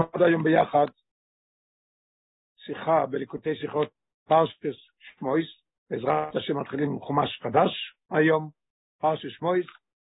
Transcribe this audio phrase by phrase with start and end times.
[0.00, 0.86] נלמד היום ביחד
[2.56, 3.88] שיחה בליקוטי שיחות
[4.28, 5.46] פרשטס שמויס,
[5.90, 8.50] בעזרת השם מתחילים חומש חדש היום,
[9.00, 9.66] פרשטס שמויס,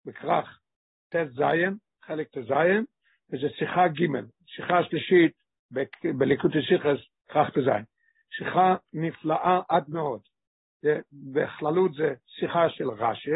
[0.05, 0.61] בכרך
[1.09, 2.85] ט' זין, חלק ט' זין,
[3.33, 4.07] וזה שיחה ג',
[4.47, 5.33] שיחה שלישית
[6.19, 6.99] בליקוטי שיחס,
[7.29, 7.85] כרך ט' זין.
[8.31, 10.21] שיחה נפלאה עד מאוד.
[11.13, 13.31] בכללות זה שיחה של רש"י,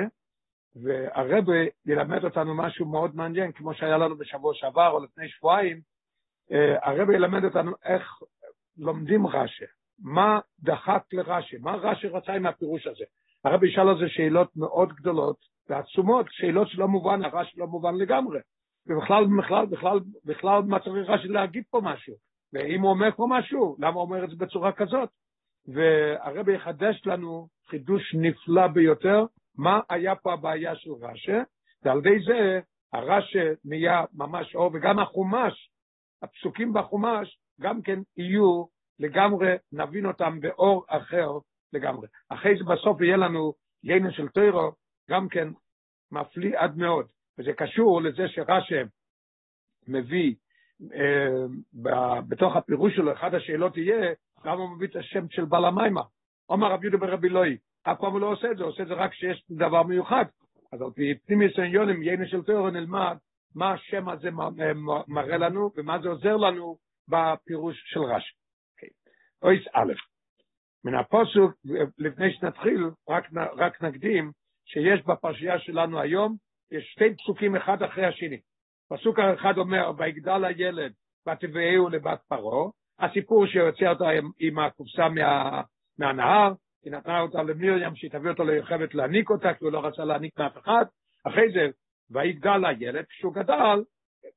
[0.83, 1.55] והרבה
[1.87, 5.80] ילמד אותנו משהו מאוד מעניין, כמו שהיה לנו בשבוע שעבר או לפני שבועיים,
[6.83, 8.23] הרב ילמד אותנו איך
[8.79, 9.65] לומדים רש"י,
[10.02, 13.05] מה דחק לרש"י, מה רש"י רצה עם הפירוש הזה.
[13.45, 15.37] הרב ישאל על זה שאלות מאוד גדולות
[15.69, 18.41] ועצומות, שאלות שלא מובן, הרש"י לא מובן לגמרי.
[18.87, 22.15] ובכלל, בכלל, בכלל, בכלל, מה צריך רש"י להגיד פה משהו?
[22.53, 25.09] ואם הוא אומר פה משהו, למה הוא אומר את זה בצורה כזאת?
[25.67, 29.25] והרב יחדש לנו חידוש נפלא ביותר,
[29.59, 31.33] מה היה פה הבעיה של רש"י,
[31.83, 32.61] ועל ידי זה
[32.92, 35.70] הרש"י נהיה ממש אור, וגם החומש,
[36.22, 38.64] הפסוקים בחומש, גם כן יהיו
[38.98, 41.28] לגמרי, נבין אותם באור אחר
[41.72, 42.08] לגמרי.
[42.28, 43.52] אחרי זה בסוף יהיה לנו
[43.84, 44.72] יינו של טוירו,
[45.10, 45.48] גם כן
[46.12, 47.06] מפליא עד מאוד,
[47.38, 48.75] וזה קשור לזה שרש"י
[49.88, 50.34] מביא
[50.94, 54.12] אה, בתוך הפירוש שלו, אחת השאלות תהיה,
[54.44, 56.03] למה הוא מביא את השם של בעל המיימה?
[56.48, 58.88] אומר רב יהודה ברבי לוי, אף פעם הוא לא עושה את זה, הוא עושה את
[58.88, 60.25] זה רק כשיש דבר מיוחד.
[60.72, 63.16] אז על פי פנימיוס עניונים, יינו של תיאור נלמד
[63.54, 64.28] מה השם הזה
[65.08, 66.77] מראה לנו ומה זה עוזר לנו
[67.08, 68.34] בפירוש של רש"י.
[68.72, 68.88] אוקיי.
[69.42, 69.92] אויס א',
[70.84, 71.52] מן הפוסוק,
[71.98, 73.24] לפני שנתחיל, רק,
[73.56, 74.32] רק נקדים
[74.64, 76.36] שיש בפרשייה שלנו היום,
[76.70, 78.41] יש שתי פסוקים אחד אחרי השני.
[78.91, 80.92] פסוק אחד אומר, ויגדל הילד
[81.28, 84.04] ותביאהו לבת פרעה, הסיפור שיוצא אותו
[84.41, 85.62] עם הקופסה מה,
[85.98, 86.52] מהנהר,
[86.84, 90.38] היא נתנה אותה למרים שהיא תביא אותו ליוכבת להניק אותה, כי הוא לא רצה להניק
[90.38, 90.84] מאף אחד.
[91.26, 91.66] אחרי זה,
[92.11, 93.84] ויגדל הילד, כשהוא גדל,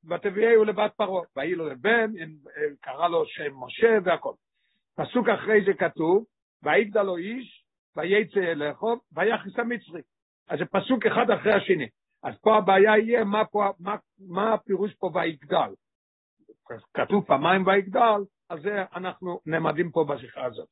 [0.09, 1.23] ותביאהו לבת פרעה.
[1.35, 2.11] ויהי לו לבן,
[2.81, 4.33] קרא לו שם משה והכל.
[4.95, 6.25] פסוק אחרי זה כתוב,
[6.63, 10.01] ויגדל לו איש, וייצא אליכו, ויחס המצרי.
[10.49, 11.87] אז זה פסוק אחד אחרי השני.
[12.23, 15.73] אז פה הבעיה יהיה מה, פה, מה, מה הפירוש פה ויגדל.
[16.93, 20.69] כתוב פעמיים ויגדל, על זה אנחנו נעמדים פה בשיחה הזאת.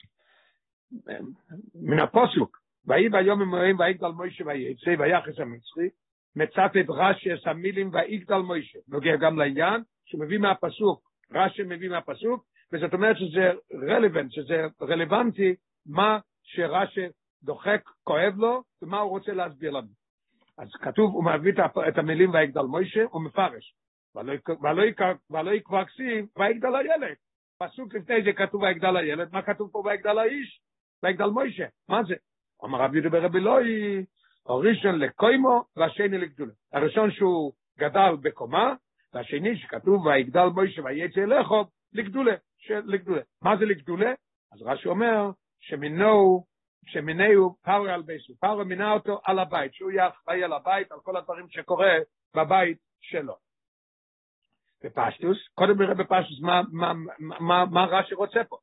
[1.76, 5.90] מן הפוסוק, ויהי ביום אמורים ויגדל מוישה וייצא ויחס המצרי,
[6.36, 12.94] מצטט רש"י את המילים ויגדל מוישה, נוגע גם לעניין, שמביא מהפסוק, רש"י מביא מהפסוק, וזאת
[12.94, 17.06] אומרת שזה רלוונט, שזה רלוונטי מה שרש"י
[17.44, 19.88] דוחק, כואב לו, ומה הוא רוצה להסביר לנו.
[20.58, 21.54] אז כתוב, הוא מביא
[21.88, 23.74] את המילים ויגדל מוישה, הוא מפרש.
[24.16, 27.16] ולא יקבע כסיב, ויגדל הילד.
[27.60, 30.62] פסוק לפני זה כתוב ויגדל הילד, מה כתוב פה ויגדל האיש?
[31.04, 32.16] ויגדל מוישה, מה זה?
[32.66, 34.06] אמר רב יהודה ברבי לוי,
[34.50, 36.52] הראשון לקוימו והשני לגדולה.
[36.74, 38.74] הראשון שהוא גדל בקומה,
[39.14, 42.36] והשני שכתוב ויגדל מוישה ויצא אליכו, לגדולה,
[42.70, 43.22] לגדולה.
[43.42, 44.14] מה זה לגדולה?
[44.52, 46.46] אז רש"י אומר שמינו,
[46.86, 51.00] שמינהו פארו על בייסו, פארו מינה אותו על הבית, שהוא יהיה אחראי על הבית, על
[51.04, 51.94] כל הדברים שקורה
[52.36, 53.34] בבית שלו.
[54.84, 58.58] בפשטוס, קודם נראה בפשטוס מה, מה, מה, מה רש"י רוצה פה.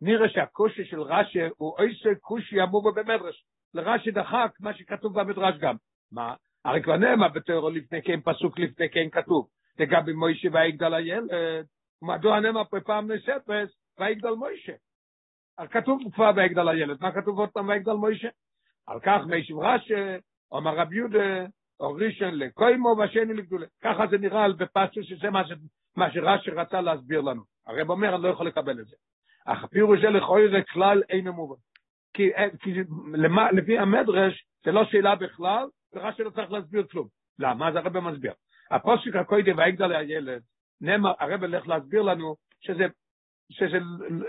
[0.00, 3.44] נראה שהקושי של רש"י הוא איזה קושי אמור במדרש.
[3.74, 5.76] לרש"י דחק מה שכתוב במדרש גם.
[6.12, 6.34] מה?
[6.64, 9.48] הרי כבר נאמר בתיאור לפני כן, פסוק לפני כן כתוב.
[9.78, 11.28] לגבי מוישה ויגדל הילד,
[12.02, 13.68] מדוע נאמר פה פעם נוספת
[14.00, 14.72] ויגדל מוישה?
[15.70, 18.28] כתוב כבר ויגדל הילד, מה כתוב עוד פעם ויגדל מוישה?
[18.86, 19.94] על כך מיישב רש"י,
[20.52, 21.46] אומר רב יהודה,
[21.80, 23.66] או ראשון לקוימו והשני לגדולה.
[23.82, 25.30] ככה זה נראה בפסוק שזה
[25.96, 27.42] מה שרש"י רצה להסביר לנו.
[27.66, 28.96] הרב אומר, אני לא יכול לקבל את זה.
[29.46, 31.56] אך הפירוש זה לכוי זה כלל אינו מובן.
[32.14, 32.30] כי,
[32.60, 32.74] כי
[33.14, 37.08] למה, לפי המדרש זה לא שאלה בכלל, ורש"י לא צריך להסביר כלום.
[37.38, 37.68] למה?
[37.68, 38.32] אז הרב מסביר.
[38.70, 40.42] הפוסק הקודם ויגדל הילד,
[40.80, 42.86] נאמר, הרב הולך להסביר לנו שזה,
[43.50, 43.78] שזה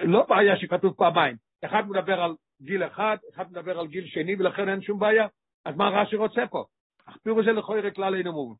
[0.04, 1.36] לא בעיה שכתוב פעמיים.
[1.66, 5.28] אחד מדבר על גיל אחד, אחד מדבר על גיל שני, ולכן אין שום בעיה.
[5.66, 6.66] אז מה רש"י רוצה פה?
[7.06, 8.56] אך פירוש זה לכוי כלל אינו מובן.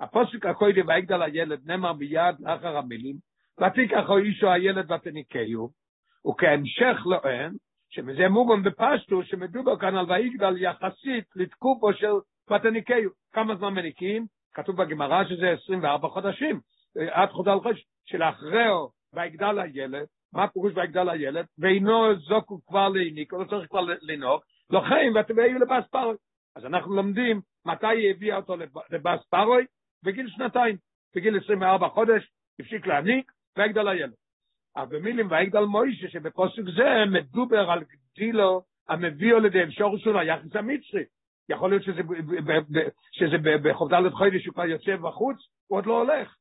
[0.00, 3.16] הפוסק הקודם ויגדל הילד נאמר מיד לאחר המילים,
[3.60, 5.70] ותיקח אישו הילד ותניקהו,
[6.28, 7.52] וכהמשך לאן,
[7.90, 12.12] שמזה מובן בפשטו, שמדובר כאן על ויגדל יחסית לתקופו של
[12.48, 13.10] פתניקאו.
[13.32, 14.26] כמה זמן מניקים?
[14.54, 16.60] כתוב בגמרא שזה 24 חודשים,
[17.10, 21.46] עד חודל חודש, שלאחריו ויגדל הילד, מה פירוש ויגדל הילד?
[21.58, 24.40] ואינו זוקו כבר להיניק, לא צריך כבר לנהוג,
[24.70, 26.16] לוחם ותביאו לבאס פרוי.
[26.56, 28.56] אז אנחנו לומדים מתי היא הביאה אותו
[28.90, 29.64] לבאס פרוי,
[30.04, 30.76] בגיל שנתיים,
[31.16, 32.30] בגיל 24 חודש,
[32.60, 34.14] הפסיק להניק, ויגדל הילד.
[34.78, 40.56] אבל במילים ויגדל מוישה שבפוסק זה מדובר על גדילו המביא על ידי שורש שלו היחס
[40.56, 41.04] המצרי.
[41.48, 42.02] יכול להיות שזה,
[43.12, 45.36] שזה בחוב ד' חודש הוא כבר יוצא בחוץ,
[45.66, 46.34] הוא עוד לא הולך.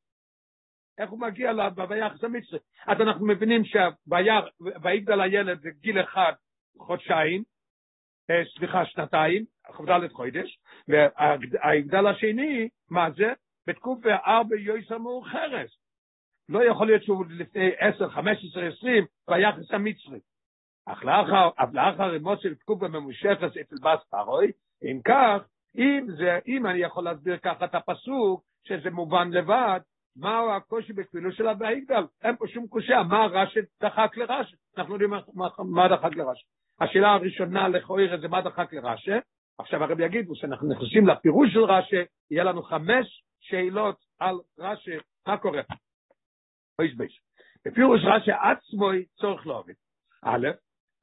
[0.98, 1.52] איך הוא מגיע
[1.90, 2.60] ביחס המצרי.
[2.88, 6.34] אז אנחנו מבינים שויגדל הילד זה גיל אחד,
[6.78, 7.44] חודשיים,
[8.58, 13.34] סליחה, שנתיים, כ"ד חודש, והיגדל השני, מה זה?
[13.68, 15.70] בתקופה ארבע יויסר מאוחרת.
[16.50, 20.20] לא יכול להיות שהוא לפני 10, 15, 20, ביחס המצרי.
[20.86, 24.52] אך לאחר, אף לאחר אימות של תקופה ממושכת אצל בס פרוי,
[24.84, 25.44] אם כך,
[25.78, 29.80] אם זה, אם אני יכול להסביר ככה את הפסוק, שזה מובן לבד,
[30.16, 32.04] מהו הקושי בכפילו של הבהיגדל?
[32.24, 34.56] אין פה שום קושייה, מה רש"י דחק לרש"י?
[34.78, 36.46] אנחנו יודעים מה, מה דחק לרש"י.
[36.82, 39.12] השאלה הראשונה לכאורה זה מה דחק לרש"י,
[39.60, 44.98] עכשיו הרב יגיד, כשאנחנו נכנסים לפירוש של רש"י, יהיה לנו חמש שאלות על רש"י,
[45.28, 45.62] מה קורה?
[46.80, 47.22] אויש בייש.
[47.66, 48.90] בפירוש רש"י עצמו
[49.20, 49.76] צורך להוביל.
[50.24, 50.48] א',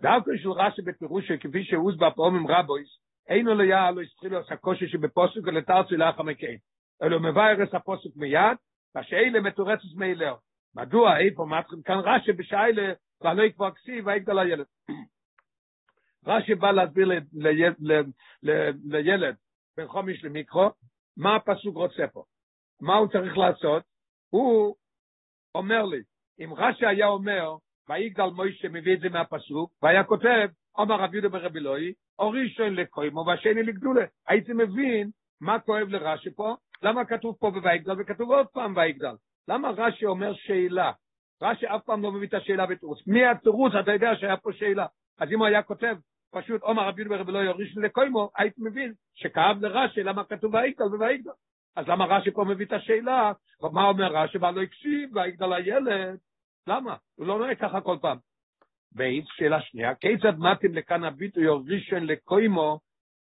[0.02, 2.88] דווקא של רש"י בפירוש כפי שהוסבר פעמים רבויס,
[3.28, 6.56] אינו ליה לא הסתחילו עשה קושי שבפוסק ולתרצי לאחר מכן.
[7.02, 8.56] אלו מבאר את הפוסק מיד,
[8.94, 10.34] והשאלה מתורצת מאילר.
[10.74, 14.66] מדוע איפה מתחיל כאן רש"י בשאלה, ולא יקבע כסיב ויגדל הילד.
[16.26, 17.08] רש"י בא להסביר
[18.84, 19.36] לילד
[19.76, 20.70] בין חומש למיקרו,
[21.16, 22.24] מה הפסוק רוצה פה.
[22.80, 23.82] מה הוא צריך לעשות?
[24.30, 24.74] הוא
[25.54, 26.02] אומר לי,
[26.40, 27.56] אם רש"י היה אומר,
[27.88, 30.48] ויגדל מוישה מביא את זה מהפסוק, והיה כותב,
[30.78, 34.04] אומר רב יהודה ברבי אלוהי, או ראשון לקוימו והשני לגדולה.
[34.28, 35.10] הייתי מבין
[35.40, 39.14] מה כואב לרש"י פה, למה כתוב פה בויגדל וכתוב עוד פעם ויגדל.
[39.48, 40.92] למה רש"י אומר שאלה?
[41.42, 43.06] רש"י אף פעם לא מביא את השאלה בתירוץ.
[43.06, 43.72] מי התירוץ?
[43.80, 44.86] אתה יודע שהיה פה שאלה.
[45.18, 45.96] אז אם הוא היה כותב
[46.30, 50.54] פשוט עומר רבי יהודה ברבי אלוהי או ראשון לקוימו, הייתי מבין שכאב לרש"י למה כתוב
[50.54, 51.30] ויגדל וויגדל.
[51.76, 53.32] אז למה רש"י פה מביא את השאלה?
[53.72, 54.38] מה אומר רש"י?
[54.38, 56.18] ולא הקשיב, ויגדל הילד.
[56.66, 56.96] למה?
[57.14, 58.18] הוא לא נראה ככה כל פעם.
[58.92, 62.80] ב', שאלה שנייה, כיצד מתאים לכאן הביטוי ראשון לקומה,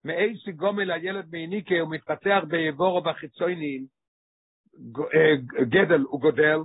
[0.05, 3.85] מאיזה נגמל הילד מיניקה הוא מתפתח בעבורו בחיצוניים,
[5.69, 6.57] גדל הוא גודל,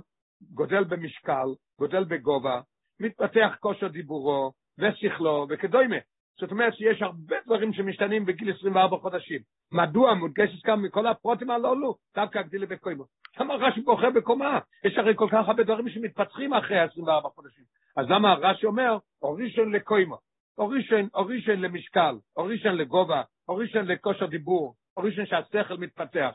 [0.53, 1.47] גודל במשקל,
[1.79, 2.61] גודל בגובה,
[2.99, 5.97] מתפתח כושר דיבורו ושכלו וכדומה.
[6.39, 9.39] זאת אומרת שיש הרבה דברים שמשתנים בגיל 24 חודשים.
[9.71, 13.03] מדוע מודגשת כאן מכל הפרוטים הללו, דווקא הגדילה בקוימו.
[13.39, 14.59] למה רש"י בוחר בקומה?
[14.85, 17.63] יש הרי כל כך הרבה דברים שמתפתחים אחרי 24 חודשים.
[17.97, 20.17] אז למה רש"י אומר, אורישן לקוימו,
[20.57, 26.31] אורישן, אורישן למשקל, אורישן לגובה, אורישן לכושר דיבור, אורישן שהשכל מתפתח.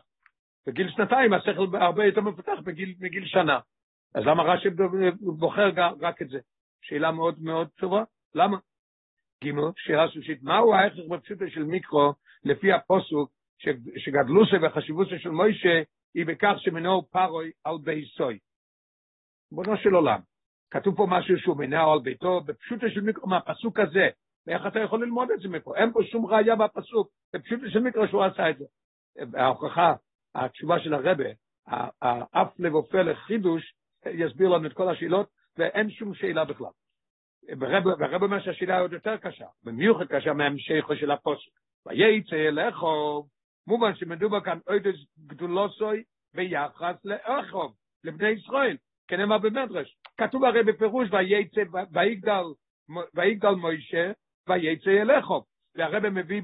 [0.66, 3.58] בגיל שנתיים השכל הרבה יותר מפתח בגיל, מגיל שנה.
[4.14, 4.68] אז למה רש"י
[5.20, 5.70] בוחר
[6.00, 6.38] רק את זה?
[6.82, 8.02] שאלה מאוד מאוד טובה,
[8.34, 8.56] למה?
[9.44, 12.12] ג' שאלה שלישית, מהו ההכרח בפשוטו של מיקרו
[12.44, 13.30] לפי הפוסוק
[13.96, 15.82] שגדלוסה וחשיבוסה של מוישה
[16.14, 18.38] היא בכך שמנהו פרוי על בייסוי.
[19.52, 20.20] בונו של עולם,
[20.70, 24.08] כתוב פה משהו שהוא מנהו על ביתו, בפשוטו של מיקרו מהפסוק הזה,
[24.46, 25.76] ואיך אתה יכול ללמוד את זה מפה?
[25.76, 28.64] אין פה שום ראייה בפסוק, בפשוטו של מיקרו שהוא עשה את זה.
[29.34, 29.94] ההוכחה,
[30.34, 31.24] התשובה של הרבה,
[32.02, 33.74] האף לב ופלא חידוש,
[34.06, 35.28] יסביר לנו את כל השאלות,
[35.58, 36.70] ואין שום שאלה בכלל.
[37.60, 41.50] ורב אומר שהשאלה עוד יותר קשה, במיוחד קשה מהמשכו של הפוסק.
[41.86, 43.28] וייצא לאכוב,
[43.66, 44.82] מובן שמדובר כאן עוד
[45.26, 46.02] גדולוסוי
[46.34, 48.76] ביחס לאכוב, לבני ישראל,
[49.08, 49.96] כנאמר במדרש.
[50.16, 52.44] כתוב הרי בפירוש וייצא, ויגדל,
[53.14, 54.12] ויגדל מוישה,
[54.48, 55.44] וייצא אליכוב.
[55.74, 56.42] והרב מביא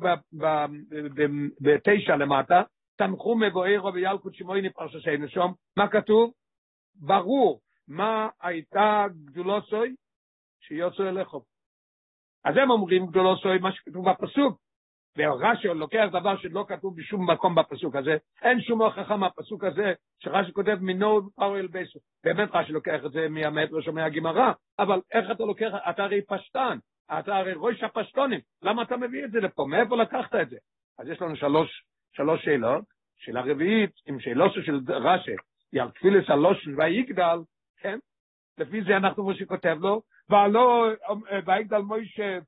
[1.61, 2.63] בתשע למטה,
[2.97, 6.33] תנחו מבוארו וילקוט שמויני פרששנו שם, מה כתוב?
[6.95, 9.95] ברור מה הייתה גדולוסוי
[10.61, 11.39] שיוצא אליכם.
[12.45, 14.59] אז הם אומרים גדולו סוי מה שכתוב בפסוק,
[15.19, 20.53] ורש"י לוקח דבר שלא כתוב בשום מקום בפסוק הזה, אין שום הוכחה מהפסוק הזה שרש"י
[20.53, 21.99] כותב מנו פאורל בייסו.
[22.25, 26.79] באמת רש"י לוקח את זה מהמטרש או מהגמרא, אבל איך אתה לוקח, אתה הרי פשטן,
[27.19, 29.67] אתה הרי ראש הפשטונים, למה אתה מביא את זה לפה?
[29.69, 30.57] מאיפה לקחת את זה?
[30.99, 32.85] אז יש לנו שלוש, שלוש שאלות,
[33.17, 35.37] שאלה רביעית, עם שאלות של רש"י,
[35.73, 37.39] יאל תפילס הלושן ויגדל,
[37.81, 37.99] כן?
[38.59, 40.87] לפי זה אנחנו, כמו שכותב לו, ולא,
[41.47, 42.39] ויגדל מוישה,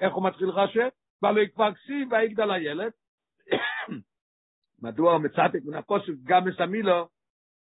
[0.00, 0.78] איך הוא מתחיל רש"י?
[1.22, 2.92] ולא יקבר כסיב ויגדל הילד.
[4.82, 7.08] מדוע הוא מצטט מן הפוסק גם מסמילו,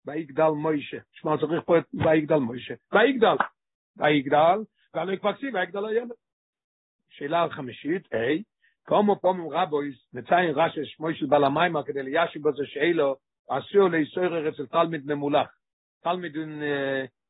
[0.06, 0.98] ויגדל מוישה.
[1.12, 2.74] שמע, צריך פה את ויגדל מוישה.
[2.94, 3.36] ויגדל,
[3.98, 4.60] ויגדל,
[5.14, 6.12] יקבר כסיב ויגדל הילד.
[7.10, 8.44] שאלה חמישית, היי,
[8.86, 13.16] כמו פעמים רבויס, מציין רש"י שמו של בעל המיימר כדי ליישב בזה שאלו,
[13.50, 15.48] אסור לאיסור אצל תלמיד ממולח.
[16.04, 16.36] תלמיד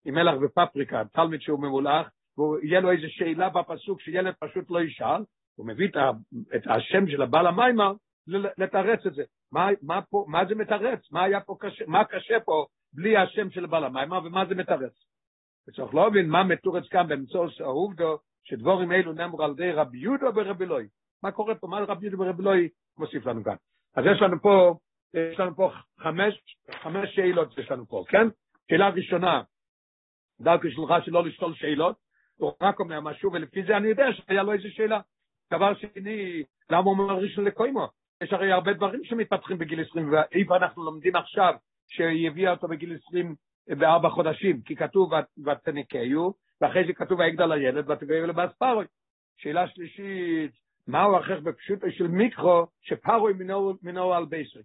[0.05, 5.23] עם מלח ופפריקה, תלמיד שהוא ממולח, ויהיה לו איזו שאלה בפסוק שילד פשוט לא ישאל,
[5.55, 5.87] הוא מביא
[6.55, 7.93] את השם של הבעל המיימר
[8.57, 9.23] לתרץ את זה.
[9.51, 11.11] מה, מה, פה, מה זה מתרץ?
[11.11, 14.93] מה פה קשה, מה קשה פה בלי השם של הבעל המיימר ומה זה מתרץ?
[15.67, 20.65] וצריך להבין מה מתורץ כאן באמצעות העובדו שדבורים אלו נאמרו על ידי רבי יהודה ברבי
[20.65, 20.87] אלוהי.
[21.23, 21.67] מה קורה פה?
[21.67, 23.55] מה רבי יהודה ברבי אלוהי מוסיף לנו כאן?
[23.95, 24.75] אז יש לנו פה
[25.13, 26.41] יש לנו פה חמש,
[26.71, 28.27] חמש שאלות יש לנו פה, כן?
[28.71, 29.41] שאלה ראשונה,
[30.41, 31.95] דרכו שלך שלא לשאול שאלות,
[32.37, 34.99] הוא רק אומר משהו, ולפי זה אני יודע שהיה לו איזו שאלה.
[35.53, 37.87] דבר שני, למה הוא אומר ראשון לקוימו?
[38.23, 41.53] יש הרי הרבה דברים שמתפתחים בגיל 20, ואיפה אנחנו לומדים עכשיו
[41.87, 43.35] שהיא הביאה אותו בגיל 20
[43.67, 45.11] בארבע חודשים, כי כתוב
[45.45, 48.85] ותנקהו, ואחרי זה כתוב ויגדל הילד ותגאו לבאספרוי.
[49.37, 50.51] שאלה שלישית,
[50.87, 53.33] מהו הכרח בפשוטו של מיקרו שפרוי
[53.81, 54.63] מינו על בייסרי?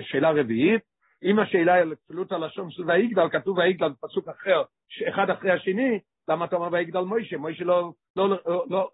[0.00, 0.82] שאלה רביעית,
[1.22, 4.62] אם השאלה היא על כפילות הלשון של ויגדל, כתוב ויגדל בפסוק אחר,
[5.08, 5.98] אחד אחרי השני,
[6.28, 7.36] למה אתה אומר ויגדל מוישה?
[7.36, 8.90] מוישה לא, לא, לא, לא,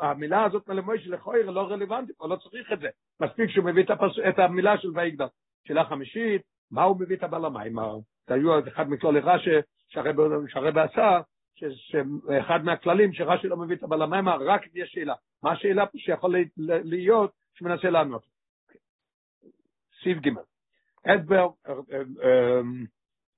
[0.00, 2.88] המילה הזאת למוישה לכויר לא רלוונטית, הוא לא צריך את זה.
[3.20, 5.26] מספיק שהוא מביא את, הפס, את המילה של ויגדל.
[5.68, 7.76] שאלה חמישית, מה הוא מביא את הבעל המים?
[8.26, 9.50] זה היו אחד מכלולי רש"י
[9.88, 11.20] שהרבא עשה,
[11.54, 15.14] שאחד מהכללים שרש"י לא מביא את הבעל המים, רק יש שאלה.
[15.42, 16.34] מה השאלה שיכול
[16.84, 18.22] להיות שמנסה לענות?
[20.02, 20.51] סעיף ג'
[21.06, 21.48] אדבר,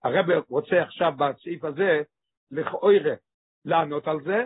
[0.05, 2.03] הרב רוצה עכשיו בסעיף הזה
[2.51, 2.95] לכאורה
[3.65, 4.45] לענות על זה,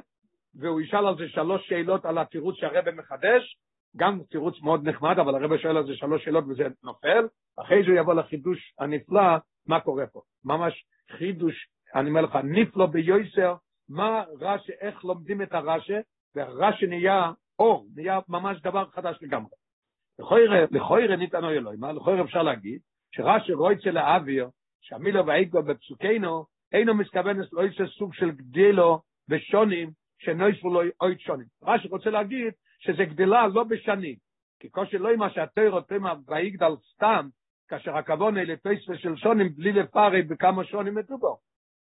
[0.54, 3.58] והוא ישאל על זה שלוש שאלות על התירוץ שהרב מחדש,
[3.96, 7.28] גם תירוץ מאוד נחמד, אבל הרב שואל על זה שלוש שאלות וזה נופל,
[7.60, 10.20] אחרי זה הוא יבוא לחידוש הנפלא, מה קורה פה.
[10.44, 13.54] ממש חידוש, אני אומר לך, נפלא ביוסר,
[13.88, 15.92] מה רש"י, איך לומדים את הרש"י,
[16.34, 19.50] והרש"י נהיה אור, נהיה ממש דבר חדש לגמרי.
[20.70, 22.80] לכוירא ניתן אוי אלוהים, לכוירא אפשר להגיד,
[23.12, 24.49] שרש"י רויצה לאוויר,
[24.81, 31.47] שהמילו והאיגו בפסוקנו, אינו מתכוון לאיזה סוג של גדילו בשונים, שנויספו לו אוי שונים.
[31.62, 34.17] רש"י רוצה להגיד שזה גדלה לא בשנים,
[34.61, 37.29] כי כושר לא מה שהתוירו תמה ויגדל סתם,
[37.69, 41.35] כאשר הכוונה היא לתויספה של שונים בלי לפרי בכמה שונים מדובר,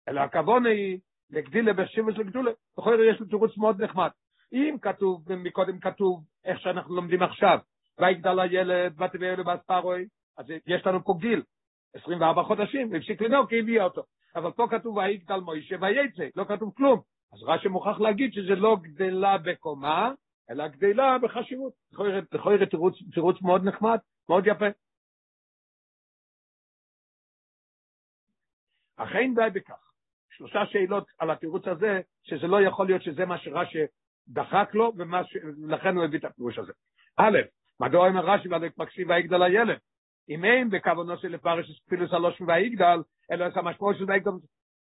[0.08, 2.51] אלא הכוונה היא לגדילה בשיבוש לגדולה.
[2.77, 4.10] בכל זאת יש לו תירוץ מאוד נחמד.
[4.53, 7.60] אם כתוב, מקודם כתוב, איך שאנחנו לומדים עכשיו,
[8.00, 10.05] ויגדל הילד, ותביא אלו באספרוי,
[10.37, 11.43] אז יש לנו פה גיל,
[11.93, 14.03] 24 חודשים, והפסיק לנהוג כי הביאה אותו.
[14.35, 17.01] אבל פה כתוב ויגדל מוישה ויצא, לא כתוב כלום.
[17.33, 20.11] אז רש"י מוכרח להגיד שזה לא גדלה בקומה,
[20.49, 21.73] אלא גדלה בחשיבות.
[22.45, 23.97] להיות תירוץ, תירוץ מאוד נחמד,
[24.29, 24.65] מאוד יפה.
[28.97, 29.91] אכן די בכך.
[30.29, 33.79] שלושה שאלות על התירוץ הזה, שזה לא יכול להיות שזה מה שרש"י
[34.27, 36.73] דחק לו, ולכן הוא הביא את הפירוש הזה.
[37.17, 37.37] א',
[37.79, 39.77] מדוע אומר רש"י והדק מקשיב ויגדל הילד?
[40.29, 43.00] אם אין בכוונו של לפרש אפילו שלוש ויגדל,
[43.32, 44.32] אלא את המשמעות של ויגדל,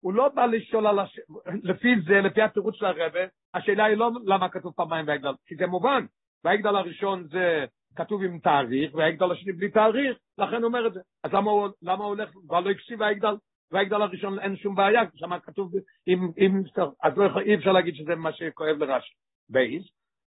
[0.01, 1.19] הוא לא בא לשאול על הש...
[1.63, 3.19] לפי זה, לפי התירוץ של הרבה,
[3.53, 6.05] השאלה היא לא למה כתוב פעמיים ויגדל, כי זה מובן,
[6.45, 10.99] ויגדל הראשון זה כתוב עם תאריך, ויגדל השני בלי תאריך, לכן הוא אומר את זה.
[11.23, 13.35] אז למה הוא, למה הוא הולך, כבר לא הקשיב ויגדל,
[13.71, 15.71] ויגדל הראשון אין שום בעיה, שם כתוב
[16.05, 16.63] עם, עם,
[17.03, 19.13] אז לא, אי אפשר להגיד שזה מה שכואב לרש"י.
[19.49, 19.83] בייס,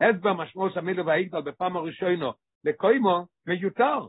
[0.02, 4.00] הסבר משמעות המילו ויגדל בפעם הראשונו לקוימו מיותר.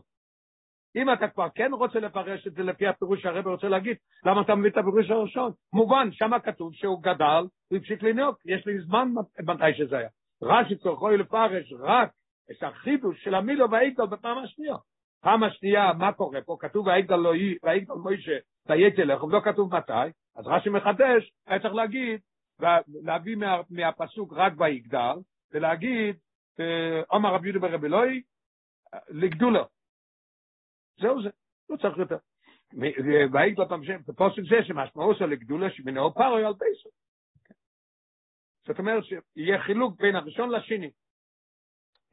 [0.95, 4.55] אם אתה כבר כן רוצה לפרש את זה לפי הפירוש שהרבא רוצה להגיד, למה אתה
[4.55, 5.51] מביא את הפירוש הראשון?
[5.73, 9.07] מובן, שם כתוב שהוא גדל, הוא הפסיק לנהוג, יש לי זמן
[9.43, 10.09] מתי שזה היה.
[10.43, 12.09] רש"י צורכו לפרש רק
[12.51, 14.75] את החידוש של המילו והאיגדל בפעם השנייה.
[15.21, 16.57] פעם השנייה, מה קורה פה?
[16.59, 18.37] כתוב והאיגדל לא יהיה, והאיגדל מוישה,
[18.67, 22.19] ויית לך, ולא כתוב מתי, אז רש"י מחדש, היה צריך להגיד,
[23.03, 25.15] להביא מה, מהפסוק רק ויגדל,
[25.53, 26.15] ולהגיד,
[27.07, 28.21] עומר רבי יהודה ברבי אלוהי,
[29.09, 29.74] לגדולו.
[30.99, 31.29] זהו זה,
[31.69, 32.17] לא צריך יותר.
[33.31, 36.89] והיית פעם שם, בפוסק זה שמשמעו של לגדולה שמנהו פרוי על בייסו.
[38.67, 40.91] זאת אומרת שיהיה חילוק בין הראשון לשני.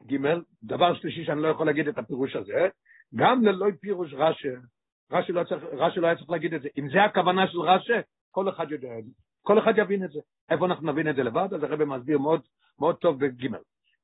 [0.06, 0.16] ג'
[0.64, 2.68] דבר שלישי שאני לא יכול להגיד את הפירוש הזה,
[3.14, 4.48] גם ללא פירוש רש"י,
[5.10, 6.68] רש"י לא, רש"י לא היה צריך להגיד את זה.
[6.78, 7.92] אם זה הכוונה של רש"י,
[8.30, 8.88] כל אחד יודע.
[9.42, 10.20] כל אחד יבין את זה.
[10.50, 11.48] איפה אנחנו נבין את זה לבד?
[11.54, 12.40] אז הרבי מסביר מאוד,
[12.78, 13.56] מאוד טוב בג'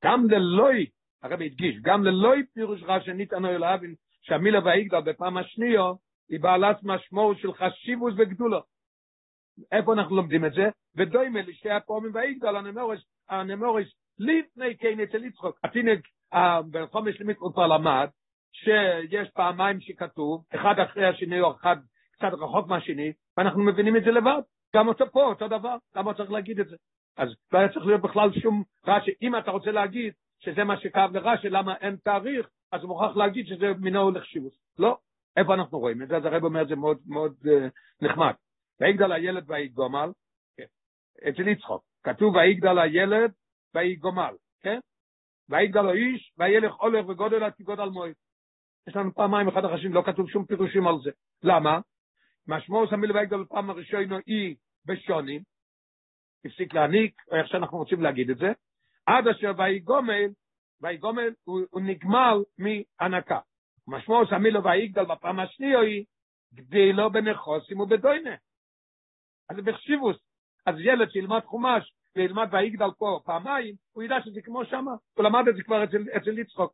[0.03, 0.85] גם ללוי,
[1.23, 3.95] הרבי הדגיש, גם ללוי פירוש רש"י ניתנו להבין
[4.29, 5.83] שהמילה והיגדל בפעם השנייה
[6.29, 8.59] היא בעלת משמעות של חשיבוס וגדולו.
[9.71, 10.69] איפה אנחנו לומדים את זה?
[10.95, 15.59] ודוימה לשתי הפעמים והיגדל הנמורש, הנמורש לפני כן אצל יצחוק.
[15.63, 15.99] התינק
[16.71, 18.07] בחומש למצוות כבר למד
[18.53, 21.77] שיש פעמיים שכתוב, אחד אחרי השני או אחד
[22.11, 24.41] קצת רחוק מהשני, ואנחנו מבינים את זה לבד.
[24.75, 26.75] גם אותו פה, אותו דבר, למה צריך להגיד את זה?
[27.17, 31.17] אז לא היה צריך להיות בכלל שום רש"י, אם אתה רוצה להגיד שזה מה שכאב
[31.17, 34.53] לרש"י, למה אין תאריך, אז הוא מוכרח להגיד שזה מינו שיבוס.
[34.79, 34.97] לא,
[35.37, 36.17] איפה אנחנו רואים את זה?
[36.17, 37.49] אז הרב אומר את זה מאוד מאוד uh,
[38.01, 38.33] נחמד.
[38.81, 40.09] ויגדל הילד ויגומל,
[40.57, 40.65] כן,
[41.29, 43.31] אצל יצחוק, כתוב ויגדל הילד
[43.75, 44.79] ויגומל, כן?
[45.49, 48.13] ויגדל לו איש וילך הולך וגודל עד כגודל מועד.
[48.87, 51.11] יש לנו פעמיים אחד החשים, לא כתוב שום פירושים על זה.
[51.43, 51.79] למה?
[52.47, 55.41] משמעות המילה ויגדל פעם הראשונה היא בשונים,
[56.45, 58.51] הפסיק להעניק, או איך שאנחנו רוצים להגיד את זה,
[59.05, 60.29] עד אשר ויגומל,
[60.81, 63.39] ויגומל הוא, הוא נגמל מהנקה.
[63.87, 66.05] משמעוס המילו והיגדל בפעם השנייה היא
[66.53, 68.35] גדילו בנכוסים ובדוינה.
[69.49, 70.17] אז זה בחשיבוס.
[70.65, 74.91] אז ילד שילמד חומש וילמד והיגדל פה פעמיים, הוא ידע שזה כמו שמה.
[75.13, 76.73] הוא למד את זה כבר אצל, אצל יצחוק.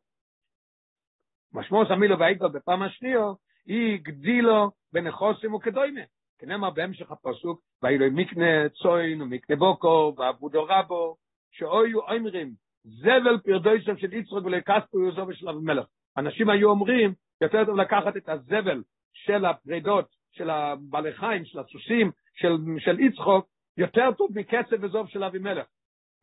[1.52, 3.24] משמעוס המילו והיגדל בפעם השנייה
[3.66, 6.02] היא גדילו בנכוסים וכדוינה.
[6.38, 11.16] כנאמר בהמשך הפסוק, ואילו מקנה צוין ומקנה בוקו ועבודו רבו,
[11.50, 12.54] שאויו אומרים,
[12.86, 15.86] זבל פרדויסף של יצחוק ולקספו יוזו ושל אבימלך.
[16.16, 22.10] אנשים היו אומרים, יותר טוב לקחת את הזבל של הפרידות, של הבעלי חיים, של הסוסים,
[22.34, 25.66] של, של יצחוק, יותר טוב מקצב וזוב של אבימלך.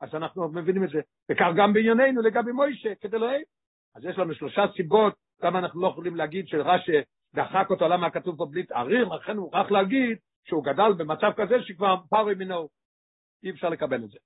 [0.01, 1.01] אז אנחנו מבינים את זה.
[1.32, 3.27] וכך גם בענייננו לגבי מוישה, כדי לא...
[3.96, 6.91] אז יש לנו שלושה סיבות למה אנחנו לא יכולים להגיד שרש"י
[7.36, 10.17] דחק אותו, למה כתוב פה בלי תארים, לכן הוא רק להגיד
[10.48, 12.67] שהוא גדל במצב כזה שכבר פארי מינו.
[13.43, 14.17] אי אפשר לקבל את זה.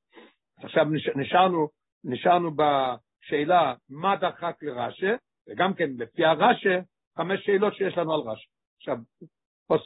[0.64, 1.68] עכשיו נשארנו,
[2.08, 5.06] נשארנו בשאלה מה דחק לרש"י,
[5.48, 6.78] וגם כן לפי הרש"י,
[7.18, 8.48] חמש שאלות שיש לנו על רש"י.
[8.78, 8.98] עכשיו,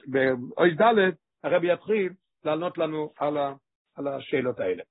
[0.08, 2.14] באויס ד' הרבי יתחיל
[2.44, 3.54] לענות לנו על, ה,
[3.96, 4.84] על השאלות האלה.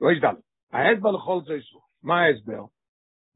[0.00, 0.40] אויס ד',
[0.72, 1.82] ההסבר לכל זה איסור.
[2.02, 2.62] מה ההסבר?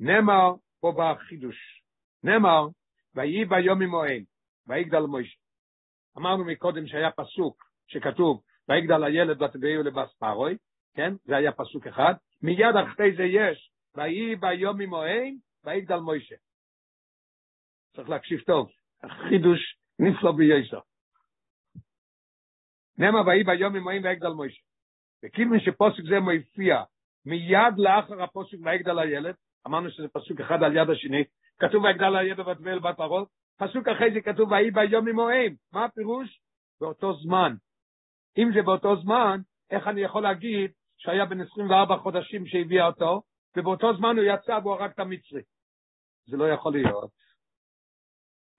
[0.01, 1.83] נאמר פה בחידוש,
[2.23, 2.67] נאמר,
[3.15, 4.25] ויהי ביום ממוען,
[4.67, 5.39] ויגדל מוישה.
[6.19, 10.57] אמרנו מקודם שהיה פסוק שכתוב, ויגדל הילד ותביאו לבס פרוי,
[10.95, 11.13] כן?
[11.25, 12.15] זה היה פסוק אחד.
[12.43, 16.35] מיד אחרי זה יש, ויהי ביום ממוען, ויגדל מוישה.
[17.97, 18.71] צריך להקשיב טוב,
[19.03, 20.81] החידוש נפלא בייסר.
[22.99, 24.63] נאמר ויהי ביום ממוען ויגדל מוישה.
[25.25, 26.83] וכאילו שפוסק זה מופיע
[27.27, 29.35] מיד לאחר הפוסק ויגדל הילד,
[29.67, 31.25] אמרנו שזה פסוק אחד על יד השני,
[31.59, 36.41] כתוב ויגדל הילד ותבל בת פרות, פסוק אחרי זה כתוב ויהי ביום ממוען, מה הפירוש?
[36.81, 37.55] באותו זמן.
[38.39, 43.23] אם זה באותו זמן, איך אני יכול להגיד שהיה בן 24 חודשים שהביאה אותו,
[43.57, 45.43] ובאותו זמן הוא יצא והוא הרג את המצרי.
[46.27, 47.11] זה לא יכול להיות.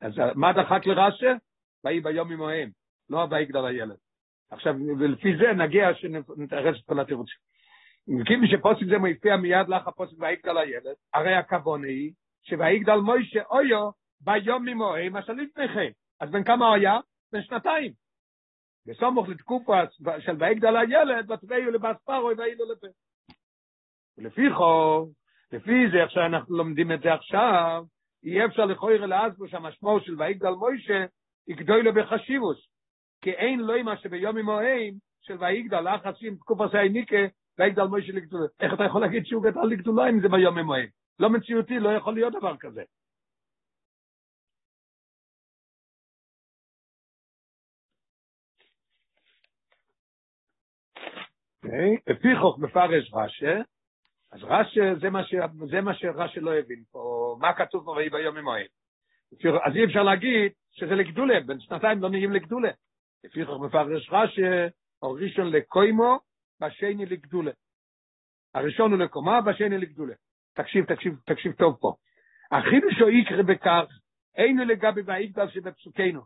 [0.02, 1.34] אז מה דחק לרש"א?
[1.84, 2.70] ויהי ביום ממוען,
[3.10, 3.98] לא ויגדל הילד.
[4.52, 7.38] עכשיו, ולפי זה נגיע שנתרץ את כל התירוצים.
[8.22, 12.12] וכאילו שפוסק זה מופיע מיד לך הפוסק ויגדל הילד, הרי הכוון היא
[12.44, 13.90] שויגדל מוישה אויו
[14.22, 15.92] ביום ממוען מה שלפני כן.
[16.20, 17.00] אז בין כמה היה?
[17.32, 18.01] בין שנתיים.
[18.88, 19.80] בסמוך לתקופה
[20.20, 22.88] של ויגדל הילד, ותביאו לבס פרוי ואילו לפה.
[24.18, 25.12] ולפי חוב,
[25.52, 27.84] לפי זה, איך שאנחנו לומדים את זה עכשיו,
[28.24, 31.06] אי אפשר לכויר לעזבו שהמשמעות של ויגדל מוישה
[31.48, 32.68] היא גדוי לו בחשיבוס.
[33.22, 37.18] כי אין לו מה שביום ממוען של ויגדל, לחסים תקופה סייניקה,
[37.60, 38.46] ויגדל מוישה לגדולה.
[38.60, 40.88] איך אתה יכול להגיד שהוא גדל לגדולה אם זה ביום ממוען?
[41.20, 42.82] לא מציאותי, לא יכול להיות דבר כזה.
[52.08, 53.62] לפי חוק מפרש רש"א,
[54.32, 55.36] אז רש"א זה מה, ש...
[55.70, 58.68] זה מה שרש"א לא הבין פה, מה כתוב פה ויהי ביום ממועד.
[59.66, 62.72] אז אי אפשר להגיד שזה לגדולה, בין שנתיים לא נהיים לגדולה.
[63.24, 64.68] לפי חוק מפרש רש"א,
[65.02, 66.20] הראשון לקוימו,
[66.60, 67.52] והשני לגדולה.
[68.56, 70.14] הראשון הוא לקומה, והשני לגדולה.
[70.54, 71.94] תקשיב, תקשיב, תקשיב טוב פה.
[72.52, 73.86] החידוש הוא יקרה בכך,
[74.36, 76.22] אינו לגבי והאיגדל שבפסוקנו.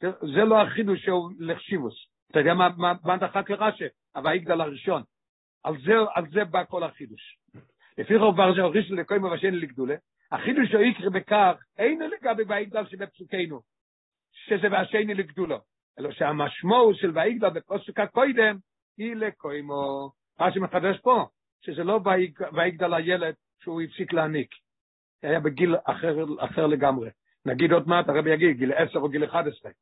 [0.00, 1.94] זה לא החידוש שהוא לחשיבוס.
[2.30, 3.86] אתה יודע מה, מה, מה דחק לרש"א?
[4.14, 5.02] הוויגדל הראשון.
[5.64, 7.38] על זה, על זה בא כל החידוש.
[7.98, 9.94] לפי רוב בר זה הוריש לקוי מבשני לגדולה,
[10.32, 13.60] החידוש הוא יקרה בכך, אינו לגבי ויגדל שבפסוקנו,
[14.32, 15.58] שזה והשני לגדולו,
[15.98, 18.56] אלא שהמשמעות של ויגדל בפסוק הקודם,
[18.98, 20.10] היא לקוימו.
[20.40, 21.26] מה שמחדש פה,
[21.60, 22.00] שזה לא
[22.52, 24.50] ויגדל הילד שהוא הפסיק להעניק.
[25.22, 27.10] היה בגיל אחר, אחר לגמרי.
[27.46, 29.72] נגיד עוד מעט, הרבי יגיד, גיל 10 או גיל 11.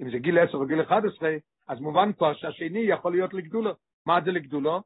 [0.00, 1.36] אם זה גיל 10 או גיל 11,
[1.68, 3.74] אז מובן כבר שהשני יכול להיות לגדולו.
[4.06, 4.82] מה זה לגדולו?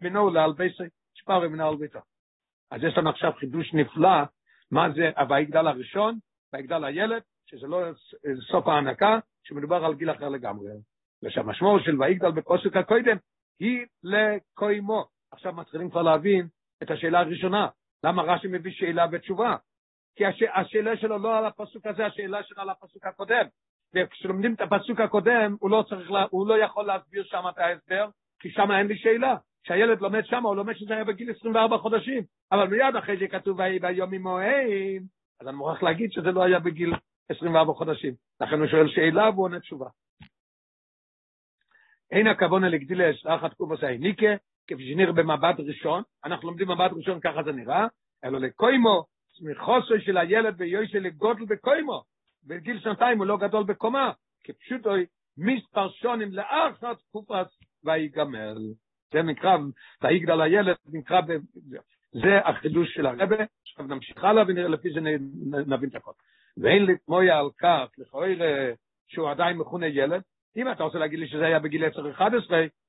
[0.00, 0.82] מינו לאלבסי,
[1.14, 2.00] שפרי מן האלביתה.
[2.70, 4.22] אז יש לנו עכשיו חידוש נפלא,
[4.70, 6.18] מה זה הויגדל הראשון,
[6.52, 7.78] ויגדל הילד, שזה לא
[8.50, 10.70] סוף ההנקה, שמדובר על גיל אחר לגמרי.
[11.22, 13.16] ושהמשמעות של ויגדל בפוסק הקודם
[13.60, 15.04] היא לקוימו.
[15.30, 16.46] עכשיו מתחילים כבר להבין
[16.82, 17.68] את השאלה הראשונה,
[18.04, 19.56] למה רש"י מביא שאלה ותשובה?
[20.16, 20.42] כי הש...
[20.54, 23.46] השאלה שלו לא על הפסוק הזה, השאלה שלו על הפסוק הקודם.
[23.94, 28.08] וכשלומדים את הפסוק הקודם, הוא לא, צריך לה, הוא לא יכול להסביר שם את ההסבר,
[28.40, 29.36] כי שם אין לי שאלה.
[29.64, 32.22] כשהילד לומד שם, הוא לומד שזה היה בגיל 24 חודשים.
[32.52, 35.02] אבל מיד אחרי זה כתוב ויהי ביום ממוען,
[35.40, 36.94] אז אני מוכרח להגיד שזה לא היה בגיל
[37.28, 38.14] 24 חודשים.
[38.40, 39.86] לכן הוא שואל שאלה והוא עונה תשובה.
[42.10, 44.26] אין הכוונה לגדילה אחת קובוס העניקה,
[44.66, 47.86] כפי שנראה במבט ראשון, אנחנו לומדים מבט ראשון, ככה זה נראה,
[48.24, 49.04] אלא לקוימו,
[49.42, 52.02] מחוסר של הילד ויושי לגודל בקוימו,
[52.46, 54.12] בגיל שנתיים הוא לא גדול בקומה,
[54.44, 54.80] כפשוט
[55.38, 57.46] מספר שונים לאחת תקופת
[57.84, 58.54] ויגמר.
[59.12, 59.56] זה נקרא,
[60.02, 61.20] ויגדל הילד, נקרא,
[62.12, 65.00] זה החידוש של הרבה, עכשיו נמשיך הלאה ולפי זה
[65.66, 66.12] נבין את הכל.
[66.56, 68.28] ואין לי תמויה על כך, לכאורה
[69.06, 70.22] שהוא עדיין מכונה ילד,
[70.56, 72.20] אם אתה רוצה להגיד לי שזה היה בגיל 10-11,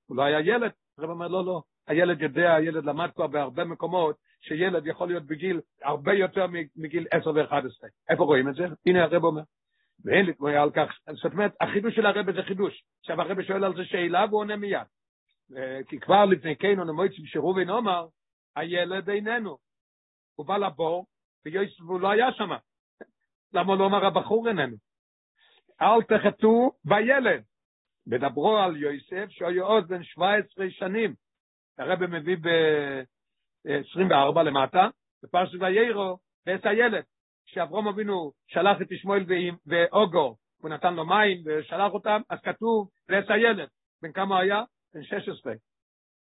[0.06, 4.16] הוא לא היה ילד, הרב אומר לא, לא, הילד יודע, הילד למד כבר בהרבה מקומות,
[4.44, 7.88] שילד יכול להיות בגיל הרבה יותר מגיל 10 ו-11.
[8.10, 8.66] איפה רואים את זה?
[8.86, 9.42] הנה הרב אומר.
[10.06, 12.84] ואין לי תמויה על כך, זאת אומרת, החידוש של הרב זה חידוש.
[13.00, 14.88] עכשיו הרב שואל על זה שאלה והוא עונה מיד.
[15.88, 18.08] כי כבר לפני כן הוא נמויצים שרובין אומר,
[18.56, 19.58] הילד איננו.
[20.36, 21.06] הוא בא לבור,
[21.80, 22.50] והוא לא היה שם.
[23.54, 24.76] למה לא אמר הבחור איננו?
[25.82, 27.44] אל תחתו בילד.
[28.08, 31.14] ודברו על יוסף שהוא עוד בן 17 שנים.
[31.78, 32.38] הרב מביא
[33.66, 34.88] ב-24 למטה,
[35.24, 37.04] בפרשת ויירו, ואת הילד.
[37.46, 39.26] כשאברום אבינו שלח את ישמעאל
[39.66, 43.68] ואוגו, הוא נתן לו מים ושלח אותם, אז כתוב ואת הילד.
[44.02, 44.64] בן כמה היה?
[44.94, 45.54] בן 16.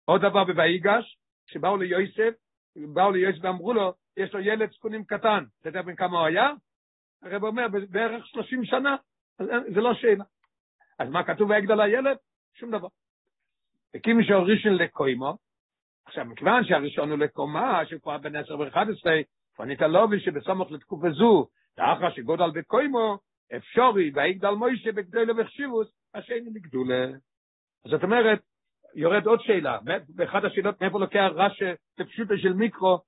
[0.04, 2.34] עוד דבר בויגש, כשבאו ליוסף,
[2.76, 5.44] באו ליוסף ואמרו לו, יש לו ילד זקונים קטן.
[5.60, 6.50] אתה יודע בן כמה הוא היה?
[7.22, 8.96] הרב אומר, בערך 30 שנה.
[9.74, 10.24] זה לא שאלה.
[10.98, 12.16] אז מה כתוב ויגדל הילד?
[12.54, 12.88] שום דבר.
[13.94, 15.36] הקים ראשון לקוימו,
[16.08, 19.06] עכשיו מכיוון שהראשון הוא לקומה, שכבר בן 10 ו-11,
[19.56, 21.46] פנית לובי שבסמוך לתקופה זו,
[21.78, 23.18] לאחר שגודל בקוימו,
[23.56, 27.04] אפשורי ויגדל מוישה בגדולה וחשיבוס, השני לגדולה.
[27.84, 28.40] אז זאת אומרת,
[28.94, 31.64] יורד עוד שאלה, באחד השאלות מאיפה לוקח רש"י
[31.98, 32.98] לפשוטו של מיקרו,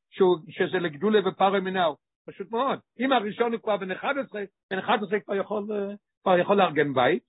[0.49, 1.97] שזה לגדולה ופרוי מנהו.
[2.27, 2.79] פשוט מאוד.
[3.01, 5.67] אם הראשון הוא כבר בן 11, בן 11 כבר יכול,
[6.23, 7.23] כבר יכול לארגן בית,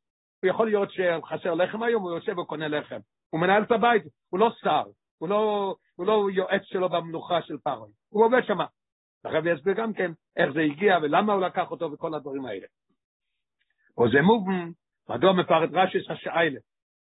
[0.43, 2.99] הוא יכול להיות שחסר לחם היום, הוא יושב וקונה לחם.
[3.29, 4.83] הוא מנהל את הבית, הוא לא שר,
[5.21, 8.65] הוא לא, הוא לא יועץ שלו במנוחה של פרוי, הוא עובד שמה.
[9.23, 12.67] הרב יסביר גם כן איך זה הגיע ולמה הוא לקח אותו וכל הדברים האלה.
[13.97, 14.71] או זה מובן,
[15.09, 16.59] מדוע מפרט רש"י השאלה?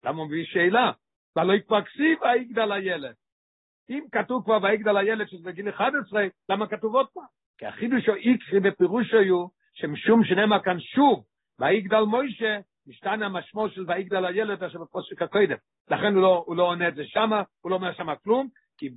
[0.04, 0.92] למה הוא מביא שאלה?
[1.36, 3.16] ולא יתפקסי ויגדל הילד.
[3.90, 7.24] אם כתוב כבר ויגדל הילד שזה בגיל 11, למה כתוב עוד פעם?
[7.58, 11.26] כי החידוש הוא איקרי בפירוש היו, שמשום שנאמר כאן שוב,
[11.60, 15.56] ויגדל מוישה, משתנה המשמעות של ויגדל הילד אשר בפוסק הקודם.
[15.92, 18.90] לכן הוא לא, הוא לא עונה את זה שמה, הוא לא אומר שמה כלום, כי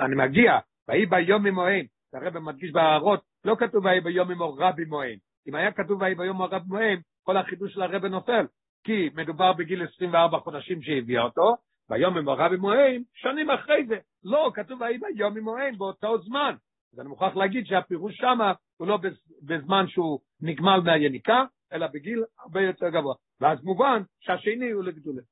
[0.00, 5.16] אני מגיע, ויהי ביום ממוען, הרב מדגיש בהערות, לא כתוב ויהי ביום ממור רבי מוען.
[5.48, 8.46] אם היה כתוב ויהי ביום ממור רבי מוען, כל החידוש של הרב נופל,
[8.84, 11.56] כי מדובר בגיל 24 חודשים שהביאה אותו,
[11.90, 13.96] ביום ממור רבי מוען, שנים אחרי זה.
[14.24, 16.54] לא, כתוב ויהי ביום ממוען, באותו זמן.
[16.92, 18.98] אז אני מוכרח להגיד שהפירוש שמה הוא לא
[19.42, 23.14] בזמן שהוא נגמל מהיניקה, אלא בגיל הרבה יותר גבוה.
[23.40, 25.22] ואז מובן שהשני הוא לגדולה.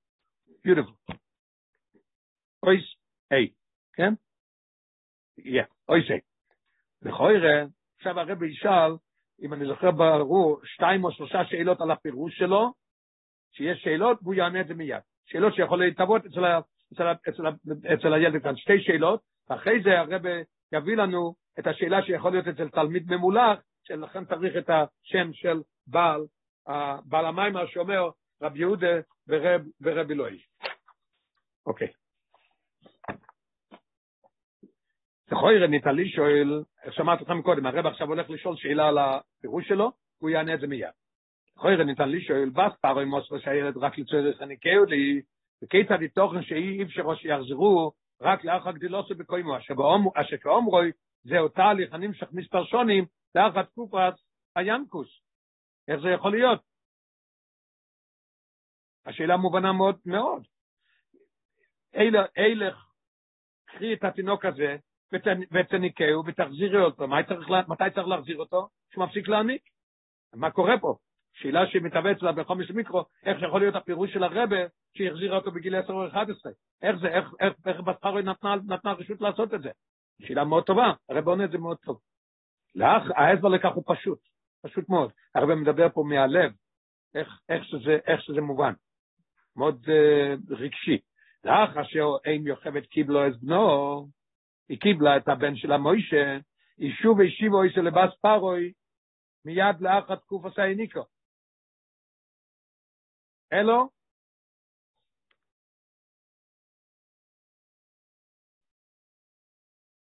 [0.66, 1.14] Beautiful.
[2.62, 2.84] אויס
[3.32, 3.48] איי,
[3.92, 4.12] כן?
[5.38, 6.20] יא, אויס איי.
[7.02, 7.64] לכוירא,
[7.96, 8.92] עכשיו הרבי ישאל,
[9.42, 12.72] אם אני זוכר ברור, שתיים או שלושה שאלות על הפירוש שלו,
[13.52, 15.02] שיש שאלות והוא יענה את זה מיד.
[15.26, 16.44] שאלות שיכול להתאבות אצל,
[16.92, 17.42] אצל, אצל,
[17.94, 19.20] אצל הילד כאן, שתי שאלות,
[19.50, 20.42] ואחרי זה הרבי
[20.72, 26.26] יביא לנו את השאלה שיכול להיות אצל תלמיד ממולח, שלכן צריך את השם של בעל,
[27.04, 28.10] בעל המיימר שאומר
[28.42, 30.38] רב יהודה ורב, ורב אלוהי.
[31.66, 31.88] אוקיי.
[35.32, 40.30] לכוירא ניטלי שואל, שמעת לכם קודם, הרב עכשיו הולך לשאול שאלה על הפירוש שלו, הוא
[40.30, 40.88] יענה את זה מיד.
[41.56, 45.22] לכוירא ניתן לי שואל, בס פרוי מוסר שהילד רק לצורך הניקהו לי,
[45.62, 49.56] וכיצד תוכן שאי אפשר שיחזרו רק לאחר גדילוסו בקוימו,
[50.14, 50.92] אשר כאומרוי,
[51.24, 54.14] זהו תהליך הנמשך מספר שונים, לאחר תקופת
[54.56, 55.23] הינקוס.
[55.88, 56.60] איך זה יכול להיות?
[59.06, 60.42] השאלה מובנה מאוד מאוד.
[62.36, 62.86] אילך,
[63.66, 64.76] קחי את התינוק הזה
[65.52, 67.04] ותניקהו ותחזירי אותו.
[67.28, 68.68] צריך, מתי צריך להחזיר אותו?
[68.90, 69.62] שהוא מפסיק להניק.
[70.34, 70.96] מה קורה פה?
[71.34, 74.56] שאלה שמתאבץ לה בחומש מיקרו, איך שיכול להיות הפירוש של הרבה
[74.96, 76.52] שהחזירה אותו בגיל 10 או 11?
[76.82, 79.70] איך זה, איך, איך, איך בספרו נתנה, נתנה רשות לעשות את זה?
[80.22, 82.00] שאלה מאוד טובה, הרבה עונה זה מאוד טוב.
[82.74, 84.18] לאח, ההסבר לכך הוא פשוט,
[84.64, 85.12] פשוט מאוד.
[85.34, 86.52] הרבה מדבר פה מהלב,
[87.14, 88.72] איך, איך, שזה, איך שזה מובן.
[89.56, 90.98] מאוד uh, רגשי.
[91.44, 94.08] לאח אשר אין יוכבת קיבלו את בנו,
[94.68, 96.38] היא קיבלה את הבן של המוישה,
[96.78, 98.72] ישוב וישיבו איסו לבס פרוי,
[99.44, 101.04] מיד לאחר תקוף עשה איניקו.
[103.52, 103.88] אלו,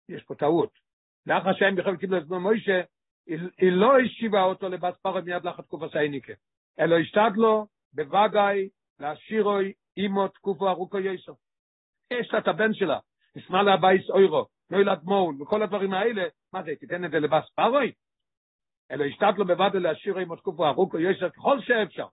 [0.08, 0.78] יש פה טעות.
[1.26, 2.80] לאחר שהם בכלל קיבלו את בנו מוישה,
[3.26, 6.32] היא לא השיבה אותו לבס פרוי מיד לאחר תקוף עשה איניקו.
[6.80, 11.36] אלו השתדלו בוודאי להשירוי אימו תקופו ארוכו יסו.
[12.10, 12.98] יש לה את הבן שלה,
[13.36, 17.50] נשמע לה בייס אוירו, נוילד מול, וכל הדברים האלה, מה זה, תיתן את זה לבס
[17.54, 17.92] פרוי?
[18.90, 22.06] אלא השתת לו בבד להשירוי אימו תקופו ארוכו יסו ככל שאפשר.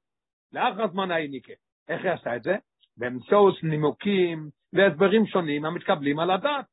[0.53, 1.53] לאחר זמן האיניקה.
[1.87, 2.55] איך היא עשתה את זה?
[2.97, 6.65] באמצעות נימוקים והסברים שונים המתקבלים על הדעת.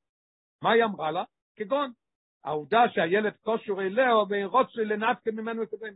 [0.63, 1.25] מה היא אמרה לה?
[1.57, 1.91] כגון,
[2.47, 5.95] העובדה שהילד קושור אליה ואין רוצה לנתקה ממנו הבן.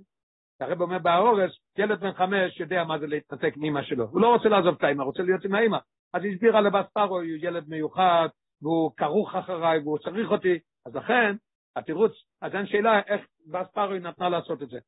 [0.61, 4.05] הרב אומר באורס, ילד בן חמש יודע מה זה להתנתק מאמא שלו.
[4.05, 5.79] הוא לא רוצה לעזוב את האמא, רוצה להיות עם האמא.
[6.15, 8.29] אז היא הסבירה לבת פרו, הוא ילד מיוחד,
[8.63, 10.59] והוא כרוך אחריי, והוא צריך אותי.
[10.87, 11.37] אז לכן,
[11.77, 14.79] התירוץ, אז אין שאלה איך בת פרו נתנה לעשות את זה.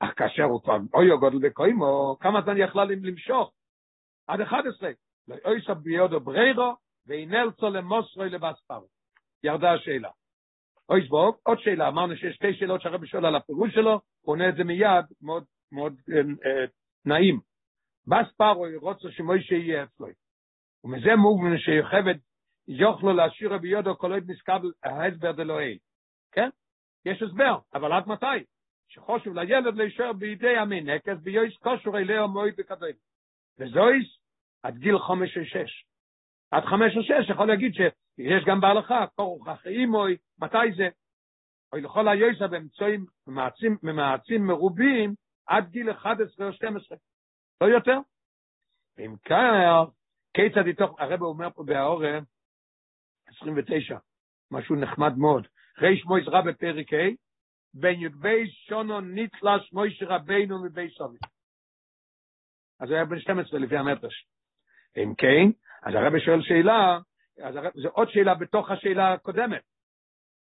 [0.00, 3.52] אך כאשר הוא כבר אוי גודל בקוימו, כמה זמן יכלה למשוך?
[4.26, 4.90] עד 11.
[5.28, 6.74] לא אויסה ביודו בריירו,
[7.06, 8.86] ואינלצו למוסרוי לבת פרו.
[9.44, 10.10] ירדה השאלה.
[10.88, 14.48] אוי סבוב, עוד שאלה, אמרנו שיש שתי שאלות שהרבי שואל על הפירוש שלו, הוא עונה
[14.48, 16.64] את זה מיד, מאוד, מאוד אה, אה,
[17.04, 17.40] נעים.
[18.06, 20.06] בס פרוי רוצה שמוישה יהיה אצלו.
[20.84, 22.14] ומזה מובן שיוכבד
[22.68, 25.78] יוכלו להשאיר רבי יודו כל עוד נסקבל ההסבר דלוהי.
[26.32, 26.48] כן?
[27.04, 28.44] יש הסבר, אבל עד מתי?
[28.88, 32.96] שחושב לילד להישאר בידי המינק, אז ביועס כושר אליה מועד וקדם.
[33.58, 34.18] וזויס
[34.62, 35.84] עד גיל חמש או שש.
[36.50, 37.74] עד חמש או שש יכול להגיד
[38.18, 40.88] שיש גם בהלכה, כורוך אחרי אימוי, מתי זה?
[41.72, 43.06] או לכל היועסה באמצעים
[43.82, 45.14] ממעצים מרובים
[45.46, 46.98] עד גיל 11 או 12.
[47.60, 47.98] לא יותר.
[48.98, 49.90] אם כך,
[50.34, 52.22] כיצד איתוך, הרב אומר פה בהעורם,
[53.26, 53.98] 29,
[54.50, 55.46] משהו נחמד מאוד.
[55.78, 57.14] ריש מויס רב בפרק ה',
[57.74, 61.18] בן י"ב שונו ניצלש מויש רבינו מבי סובי.
[62.80, 64.26] אז הוא היה בן 12 לפי המטרש.
[64.96, 65.50] אם כן,
[65.82, 66.98] אז הרב שואל שאלה,
[67.42, 69.62] אז זו עוד שאלה בתוך השאלה הקודמת.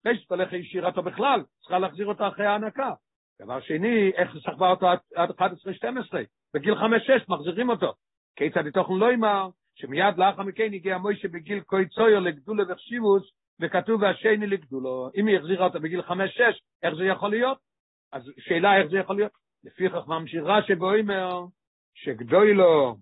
[0.06, 2.92] ריש תולך ישירתו בכלל, צריכה להחזיר אותו אחרי ההנקה.
[3.42, 5.34] דבר שני, איך סחבה אותו עד 11-12?
[6.54, 6.78] בגיל 5-6
[7.30, 7.94] מחזירים אותו.
[8.36, 14.02] כיצד לתוכן לא אמר, שמיד לאחר מכן הגיע מוישה בגיל קוי צויר לגדולה וחשיבוס, וכתוב
[14.02, 15.10] והשני לגדולו.
[15.16, 16.12] אם היא החזירה אותו בגיל 5-6,
[16.84, 17.58] איך זה יכול להיות?
[18.12, 19.32] אז שאלה איך זה יכול להיות?
[19.64, 21.46] לפי כך ממשיך רש"י ואומר,
[21.94, 22.96] שגדולו,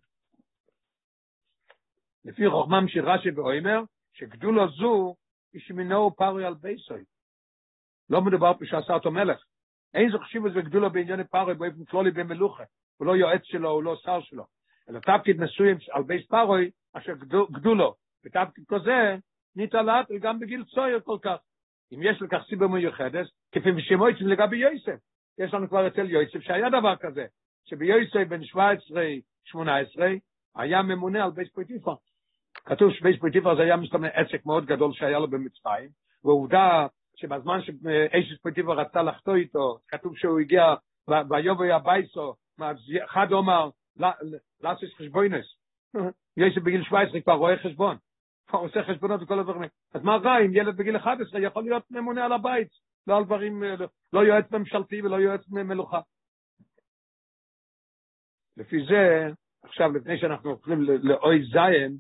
[2.27, 3.81] לפי כך ממשיך רש"י ואומר,
[4.13, 5.15] שגדולו זו,
[5.53, 7.03] ישמינו פארי על בייסוי.
[8.09, 9.43] לא מדובר פה שעשה אותו מלך.
[9.93, 12.63] אין זה חשיבות וגדולו בענייני פארי באופן כלולי במלוכה.
[12.97, 14.43] הוא לא יועץ שלו, הוא לא שר שלו.
[14.89, 17.13] אלא תפקיד מסוים על בייס פארוי, אשר
[17.51, 17.95] גדולו.
[18.25, 19.15] ותפקיד כזה,
[19.55, 21.37] ניתלת גם בגיל צויר כל כך.
[21.93, 24.99] אם יש לכך סיבה מיוחדת, כפי שמויצים לגבי יוסף.
[25.37, 27.25] יש לנו כבר אצל יוסף שהיה דבר כזה,
[27.65, 29.57] שיוסף בן 17-18
[30.55, 31.95] היה ממונה על בית פוטיפר.
[32.67, 35.89] כתוב שבית פוטיפר זה היה מסתמן עסק מאוד גדול שהיה לו במצרים,
[36.23, 40.73] ועובדה שבזמן שאשת פוטיפר רצתה לחטוא איתו, כתוב שהוא הגיע
[41.29, 42.35] ויבוא הביתה,
[43.05, 43.69] אחד אומר,
[44.61, 45.45] לעשות חשבונות.
[46.37, 47.97] יש בגיל 17 כבר רואה חשבון.
[48.47, 49.69] כבר עושה חשבונות וכל הדברים.
[49.93, 52.69] אז מה רע אם ילד בגיל 11 יכול להיות ממונה על הבית,
[53.07, 53.63] לא על דברים,
[54.13, 55.99] לא יועץ ממשלתי ולא יועץ מלוכה.
[58.57, 59.27] לפי זה,
[59.63, 61.97] עכשיו לפני שאנחנו הולכים לאוי זיין,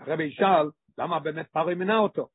[0.00, 2.28] הרבי ישאל, למה באמת פארי מינה אותו?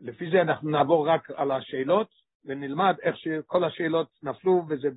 [0.00, 2.08] לפי זה אנחנו נעבור רק על השאלות,
[2.44, 4.88] ונלמד איך שכל השאלות נפלו, וזה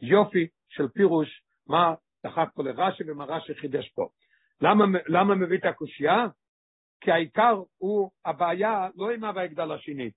[0.00, 1.94] יופי של פירוש מה
[2.26, 4.08] דחק פה לרש"י ומה רש"י חידש פה.
[4.60, 6.26] למה, למה מביא את הקושייה?
[7.00, 10.10] כי העיקר הוא הבעיה לא עם הויגדל השני,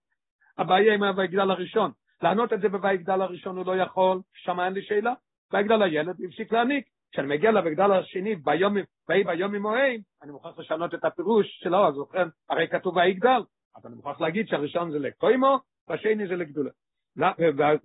[0.58, 1.92] הבעיה עם הויגדל הראשון.
[2.22, 5.14] לענות את זה בויגדל הראשון הוא לא יכול, שם אין לי שאלה.
[5.54, 6.86] ויגדל הילד הפסיק להעניק.
[7.12, 8.76] כשאני מגיע לויגדל השני ביום,
[9.10, 13.41] ויהי ביום עמהם, אני מוכרח לשנות את הפירוש שלו, אז ובכן, הרי כתוב ויגדל.
[13.76, 16.71] אז אני מוכרח להגיד שהראשון זה לקוימו, והשני זה לגדולה.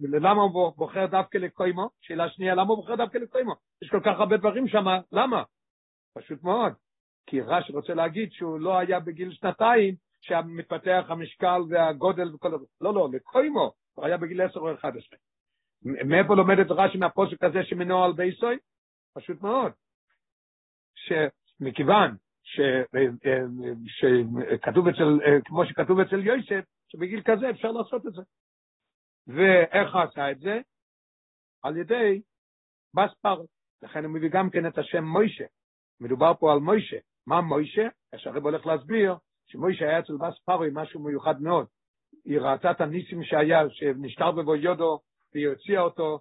[0.01, 1.91] למה הוא בוחר דווקא לקוימו?
[2.01, 3.55] שאלה שנייה, למה הוא בוחר דווקא לקוימו?
[3.83, 5.43] יש כל כך הרבה דברים שם, למה?
[6.15, 6.73] פשוט מאוד.
[7.27, 12.65] כי רש"י רוצה להגיד שהוא לא היה בגיל שנתיים, שמתפתח המשקל והגודל וכל דבר.
[12.81, 15.19] לא, לא, לקוימו, הוא היה בגיל 10 או 11.
[15.83, 18.59] מאיפה לומד את רש"י מהפוסק הזה שמנוע על בייסוי?
[19.17, 19.73] פשוט מאוד.
[20.95, 22.17] שמכיוון
[23.87, 28.23] שכתוב אצל, כמו שכתוב אצל יוסף, שבגיל כזה אפשר לעשות את זה.
[29.27, 30.61] ואיך עשה את זה?
[31.63, 32.23] על ידי
[32.95, 33.11] בס.
[33.83, 35.45] לכן הוא מביא גם כן את השם מוישה.
[36.01, 36.97] מדובר פה על מוישה.
[37.27, 37.89] מה מוישה?
[38.17, 39.15] שהרב הולך להסביר
[39.47, 41.67] שמוישה היה אצל בס פרו עם משהו מיוחד מאוד.
[42.25, 45.01] היא ראתה את הניסים שהיה, שנשתר בבו יודו,
[45.35, 46.21] והיא הוציאה אותו,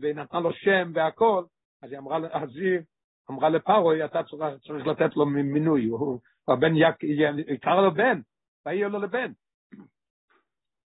[0.00, 1.44] ונתנה לו שם והכל,
[1.82, 2.78] אז היא אמרה, אז היא
[3.30, 8.20] אמרה לפרוי, אתה צריך, צריך לתת לו מינוי, הוא, הבן יק, היא קרא לו בן,
[8.66, 9.32] ויהי לו לבן.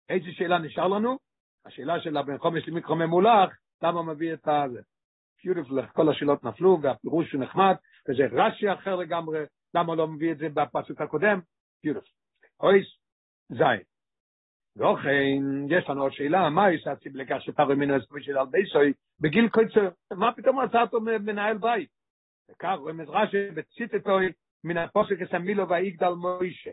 [0.08, 1.18] איזה שאלה נשאר לנו?
[1.66, 3.50] השאלה של הבן חומש למיקרו ממולח,
[3.82, 4.80] למה מביא את הזה?
[5.36, 7.74] פיוטיפול, כל השאלות נפלו, והפירוש הוא נחמד,
[8.08, 11.40] וזה רש"י אחר לגמרי, למה לא מביא את זה בפסוק הקודם?
[11.82, 12.08] פיוטיפול.
[12.60, 12.86] אויס,
[13.48, 13.91] זין.
[14.76, 18.62] ואוכן, יש לנו עוד שאלה, מה יש להציב לכך שפרו מינו אספוי של אלבי
[19.20, 21.88] בגיל קוצר, מה פתאום עשה אותו מנהל בית?
[22.50, 24.32] וכך רמז רש"י בציטטוי
[24.64, 26.70] מן הפוסק הסמילו והיגדל מוישה.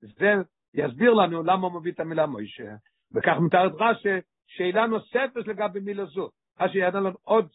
[0.00, 0.32] זה
[0.74, 2.74] יסביר לנו למה הוא מביא את המילה מוישה.
[3.14, 4.08] וכך מתארת רש"י,
[4.46, 6.30] שאלה נוספת לגבי מילה זו.
[6.60, 7.48] רש"י ידע לנו עוד,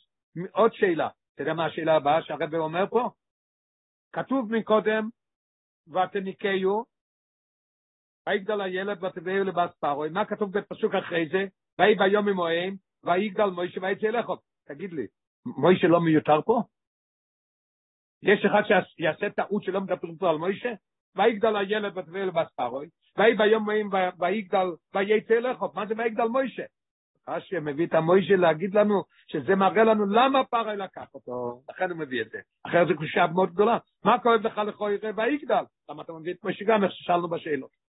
[0.51, 1.09] עוד שאלה.
[1.33, 3.09] אתה יודע מה השאלה הבאה שהרבא אומר פה?
[4.13, 5.09] כתוב מקודם,
[5.87, 6.85] ותניקהו,
[8.29, 11.45] ויגדל הילד ותביאו לבת פרוי, מה כתוב בפסוק אחרי זה?
[11.79, 14.35] ויהי ביום ממוהם, ויגדל מוישה ויצא אליכו.
[14.67, 15.07] תגיד לי,
[15.45, 16.61] מוישה לא מיותר פה?
[18.23, 20.73] יש אחד שיעשה טעות שלא מדברים פה על מוישה?
[21.15, 22.87] ויגדל הילד ותביאו לבת פרוי,
[23.17, 25.71] ויהי ביום ממוהם ויגדל ויצא אליכו.
[25.75, 26.63] מה זה ויגדל מוישה?
[27.29, 31.99] רש"י מביא את המוישה להגיד לנו שזה מראה לנו למה פרעה לקח אותו, לכן הוא
[31.99, 32.39] מביא את זה.
[32.67, 33.77] אחרת זו קושייה מאוד גדולה.
[34.05, 35.63] מה כואב לך לכוי רבע ויגדל?
[35.89, 37.88] למה אתה מביא את מוישה גם איך ששאלנו בשאלות?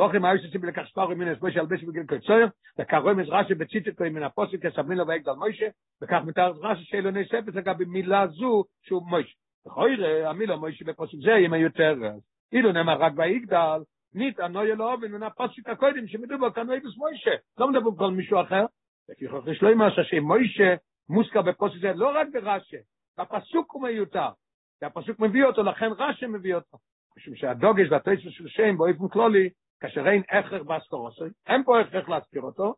[0.00, 4.22] ואוכלים היו שצים לקח ספרו מן הסבוי של בש בגיל קצויר, וקרוי מזרשי בציטטו עם
[4.22, 5.66] הפוסק כסבמין לו ויגדל מוישה,
[6.02, 9.34] וכך מתאר רש"י שאלו נספת לגבי מילה זו שהוא מוישה.
[9.66, 11.94] וכוי המילה מוישה בפוסק זה יהיה מיותר.
[12.52, 13.80] אילו נאמר רק ויגדל,
[14.14, 17.34] נית הנוי אלוהובין מן הפוסק הקודם שמדובר כאן אוהבס מוישה.
[17.58, 18.64] לא מדבר כל מישהו אחר.
[19.08, 20.74] לפיכך יש לו אמר שמוישה
[21.08, 22.76] מוזכר בפוסק זה לא רק ברש"י,
[23.18, 24.28] הפסוק הוא מיותר.
[24.82, 26.78] והפסוק מביא אותו, לכן רש"י מביא אותו.
[27.16, 29.48] משום שהדוגש והטייס של שם באופן כלולי
[29.80, 32.74] כאשר אין הכרח באסקורוסוי, אין פה הכרח להזכיר אותו,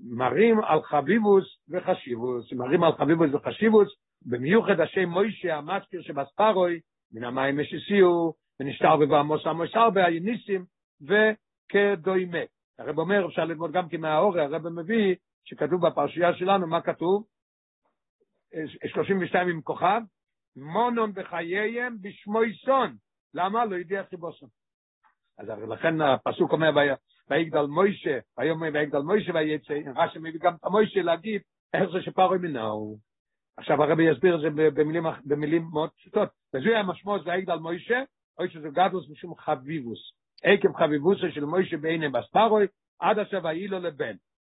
[0.00, 3.88] מראים על חביבוס וחשיבוס, מראים על חביבוס וחשיבוס,
[4.26, 6.80] במיוחד השם מוישה המזכיר שבספרוי,
[7.12, 10.64] מן המים משיסיו, ונשתר בבעמוס עמוס הרבה היניסים,
[11.02, 12.38] וכדוימה.
[12.78, 17.24] הרב אומר, אפשר ללמוד גם כי מהאורי, הרב מביא, שכתוב בפרשייה שלנו, מה כתוב?
[18.86, 20.00] 32 עם כוכב,
[20.56, 22.96] מונון בחייהם בשמוי סון.
[23.34, 23.64] למה?
[23.64, 24.48] לא ידיע חיבוסון.
[25.42, 26.70] אז לכן הפסוק אומר
[27.30, 31.40] ויגדל מוישה, היום ויגדל מוישה ויצא, רש"י מביא גם את המוישה להגיד
[31.74, 32.98] איך זה שפרוי מנהו.
[33.56, 36.28] עכשיו הרבי יסביר את זה במילים, במילים מאוד פשוטות.
[36.54, 38.02] וזו היה משמעות ויגדל מוישה,
[38.38, 40.12] או שזה גדלוס משום חביבוס.
[40.42, 42.66] עקב חביבוסו של מוישה בעיני בספרוי,
[43.00, 44.14] עד עכשיו ויהי לו לבן.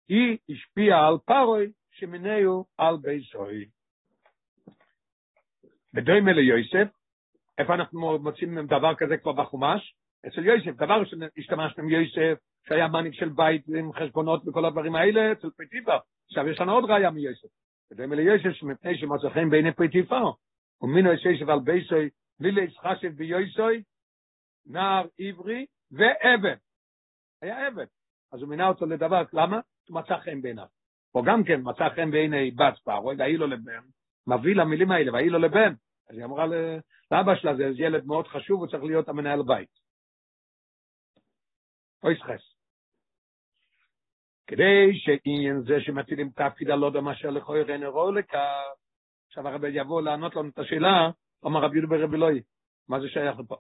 [0.10, 3.66] היא השפיעה על פרוי שמינהו על ביסוי.
[5.94, 6.88] בדומה ליוסף,
[7.58, 9.96] איפה אנחנו מוצאים דבר כזה כבר בחומש?
[10.28, 15.32] אצל יוסף, דבר שהשתמשנו עם יוסף, שהיה מניק של בית עם חשבונות וכל הדברים האלה,
[15.32, 15.98] אצל פריטיפה.
[16.26, 17.48] עכשיו יש לנו עוד ראיה מיוסף.
[17.92, 20.22] ודומה ליוסף שמפני שמצא חן בעיני פריטיפה,
[20.82, 22.10] ומינו את יוסף על בייסוי,
[22.40, 23.84] לילה ישחשב ביוסוי,
[24.66, 26.58] נער עברי ועבד.
[27.42, 27.86] היה עבד.
[28.34, 29.60] אז הוא מינה אותו לדבר, למה?
[29.90, 30.66] הוא מצא חן בעיניו.
[31.12, 33.82] פה גם כן מצא חן בעיני בת פרעה, והיא לו לבן,
[34.28, 35.74] מביא למילים האלה, והיא לו לבן.
[36.10, 36.46] אז היא אמרה
[37.12, 39.87] לאבא שלה, זה ילד מאוד חשוב, הוא צריך להיות המנהל בית.
[42.04, 42.58] אויס חס.
[44.48, 48.64] כדי שעניין זה שמטילים תפקיד על עוד מאשר לכוי רנרו לכך,
[49.28, 51.10] עכשיו הרבי יבוא לענות לנו את השאלה,
[51.44, 52.42] אומר רבי יהודה ברבי לוי,
[52.90, 53.56] מה זה שייך לפה?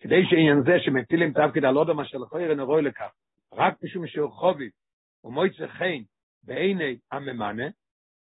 [0.00, 3.10] כדי שעניין זה שמטילים תפקיד על עוד מאשר לכוי רנרו לכך,
[3.52, 4.70] רק משום שהוא חובי
[5.24, 6.02] ומויצה חן
[6.42, 7.66] בעיני הממנה,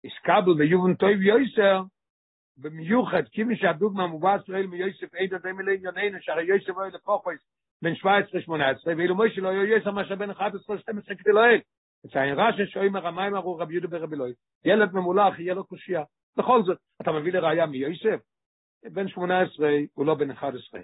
[0.04, 1.82] הסקבל ביובן טוב יויסר,
[2.56, 7.40] במיוחד כמי שהדוגמה מובא ישראל מיוסף עדה דמי לענייננו, שהרי יוסף אוי לפוחויס
[7.82, 7.98] בין 17-18,
[8.86, 10.34] ואילו מוישה לא יהיה יסר מאשר בין 11-12
[11.06, 11.60] כדי לאל.
[12.06, 14.32] וציין רש"י שאוים הרמיים אמרו רבי יהודה ברבי לוי,
[14.64, 16.02] ילד ממולח יהיה לו קושייה.
[16.36, 18.20] בכל זאת, אתה מביא לראיה מיוסף?
[18.92, 20.80] בן 18 הוא לא בן 11.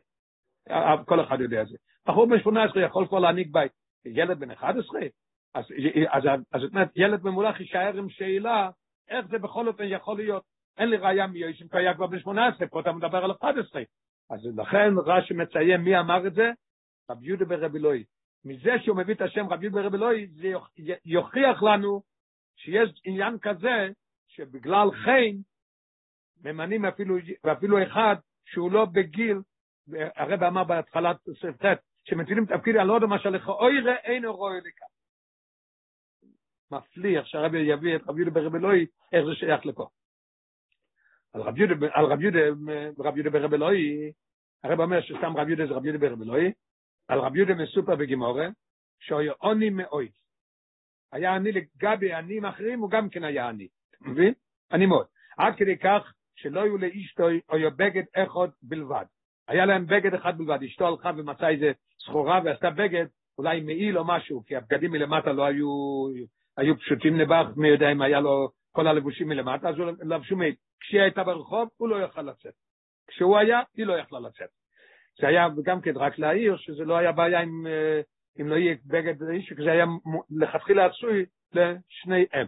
[1.05, 1.77] כל אחד יודע זה.
[2.07, 3.73] בחור בן 18 יכול כבר להעניק בית.
[4.05, 5.01] ילד בן 11?
[5.55, 5.65] אז,
[6.61, 8.71] זאת אומרת, ילד ממולח יישאר עם שאלה,
[9.09, 10.43] איך זה בכל אופן יכול להיות?
[10.79, 13.83] אין לי ראיה מיוסף, כי היה כבר בן 18, פה אתה מדבר על 11.
[14.31, 16.51] אז לכן רש"י מציין מי אמר את זה,
[17.11, 18.05] רב יהודה ברבי לוי.
[18.45, 20.53] מזה שהוא מביא את השם רב יהודה ברבי לוי, זה
[21.05, 22.03] יוכיח לנו
[22.57, 23.89] שיש עניין כזה,
[24.29, 25.37] שבגלל חן,
[26.45, 29.39] ממנים אפילו, ואפילו אחד שהוא לא בגיל,
[30.17, 31.17] הרב אמר בהתחלת
[31.63, 31.65] ח',
[32.05, 34.89] שמטילים תפקיד על עוד מה שלך אוי ראה אינו רואה לכאן.
[36.71, 39.89] מפליא איך שהרבי יביא את רב יהודה ברבי לוי, איך זה שייך לפה.
[41.33, 42.39] על רב יהודה, רב יהודה,
[42.99, 44.13] רב יהודה ברבי לוי,
[44.65, 46.53] הרב אומר שסתם רב יהודה זה רב יהודה ברבי לוי,
[47.09, 48.49] על רבי יהודה מסופר בגימורה,
[49.01, 50.09] שהיה עוני מאוי.
[51.13, 53.69] היה עני לגבי עניים אחרים, הוא גם כן היה עני.
[54.01, 54.35] מבין?
[54.73, 55.07] עני מאוד.
[55.39, 59.05] עד כדי כך שלא היו לאשתו או בגד אחד בלבד.
[59.49, 60.63] היה להם בגד אחד בלבד.
[60.63, 61.73] אשתו הלכה ומצאה איזה
[62.05, 63.07] סחורה ועשתה בגד,
[63.39, 65.69] אולי מעיל או משהו, כי הבגדים מלמטה לא היו,
[66.57, 70.55] היו פשוטים נבח, מי יודע אם היה לו כל הלבושים מלמטה, אז הוא לבשו מעיל.
[70.81, 72.55] כשהיא הייתה ברחוב, הוא לא יכל לצאת.
[73.07, 74.58] כשהוא היה, היא לא יכלה לצאת.
[75.21, 77.67] זה היה גם כן רק להעיר שזה לא היה בעיה עם,
[78.41, 79.85] אם לא יהיה בגד איש, כי זה היה
[80.31, 82.47] לכתחילה עשוי לשניהם.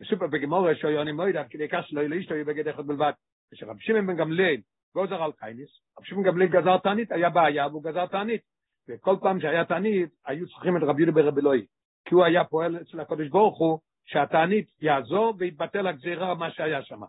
[0.00, 3.12] בסופר בגמורה שיוני מוידע, כדי כך שלא יהיה לאשתו יהיה בגד אחד בלבד.
[3.52, 4.60] כשרב שמעון בן גמליאל
[4.94, 8.40] גוזר על קייניס, רב שמעון גמליאל גזר תענית, היה בעיה והוא גזר תענית.
[8.88, 11.66] וכל פעם שהיה תענית, היו צריכים את רב יהודה ברב אלוהי.
[12.04, 17.00] כי הוא היה פועל אצל הקדוש ברוך הוא, שהתענית יעזור ויתבטל הגזירה מה שהיה שם.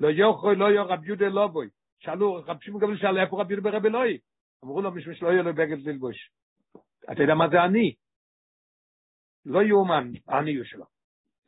[0.00, 1.68] לא יוכל לא יור רב יהודה לא בוי.
[2.00, 4.18] שאלו, רב שמעון גמליאל שאל איפה רב יהודה ברב אלוהי?
[4.64, 6.30] אמרו לו, משום שלא יהיה לו בגד ללבוש.
[7.12, 7.94] אתה יודע מה זה אני?
[9.46, 10.84] לא יאומן, העניות שלו.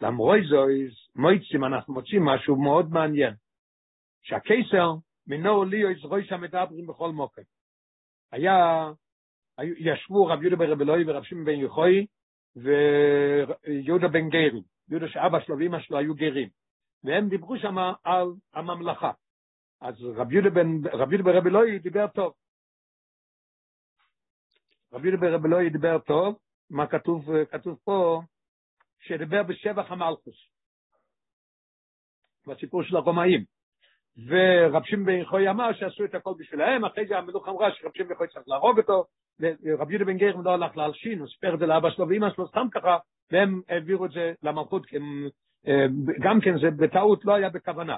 [0.00, 3.34] למרות זויז, מויצים, אנחנו מוצאים משהו מאוד מעניין.
[4.22, 4.92] שהקיסר,
[5.26, 7.42] מינו לי יש רויש המדברים בכל מוקד.
[8.32, 8.88] היה,
[9.60, 12.06] ישבו רב יהודה ברב אלוהי ורב שמעון בן יחוי
[12.56, 14.62] ויהודה בן גרים.
[14.90, 16.48] יהודה שאבא שלו ואמא שלו היו גרים.
[17.04, 19.12] והם דיברו שם על הממלכה.
[19.82, 20.50] אז רב יהודה
[21.22, 22.32] ברב אלוהי דיבר טוב.
[24.92, 26.38] רבי יהודה ברב לא ידבר טוב,
[26.70, 28.22] מה כתוב, כתוב פה,
[29.00, 30.34] שדיבר בשבח המלכוס,
[32.46, 33.44] בסיפור של הרומאים.
[34.26, 38.08] ורב שמעון בן יחוי אמר שעשו את הכל בשבילהם, אחרי זה המלוך אמרה שרב שמעון
[38.08, 39.04] בן יחוי צריך להרוג אותו,
[39.40, 42.48] ורב יהודה בן גרם לא הלך להלשין, הוא סיפר את זה לאבא שלו ואמא שלו
[42.48, 42.98] סתם ככה,
[43.30, 44.86] והם העבירו את זה למלכות,
[46.20, 47.96] גם כן זה בטעות לא היה בכוונה.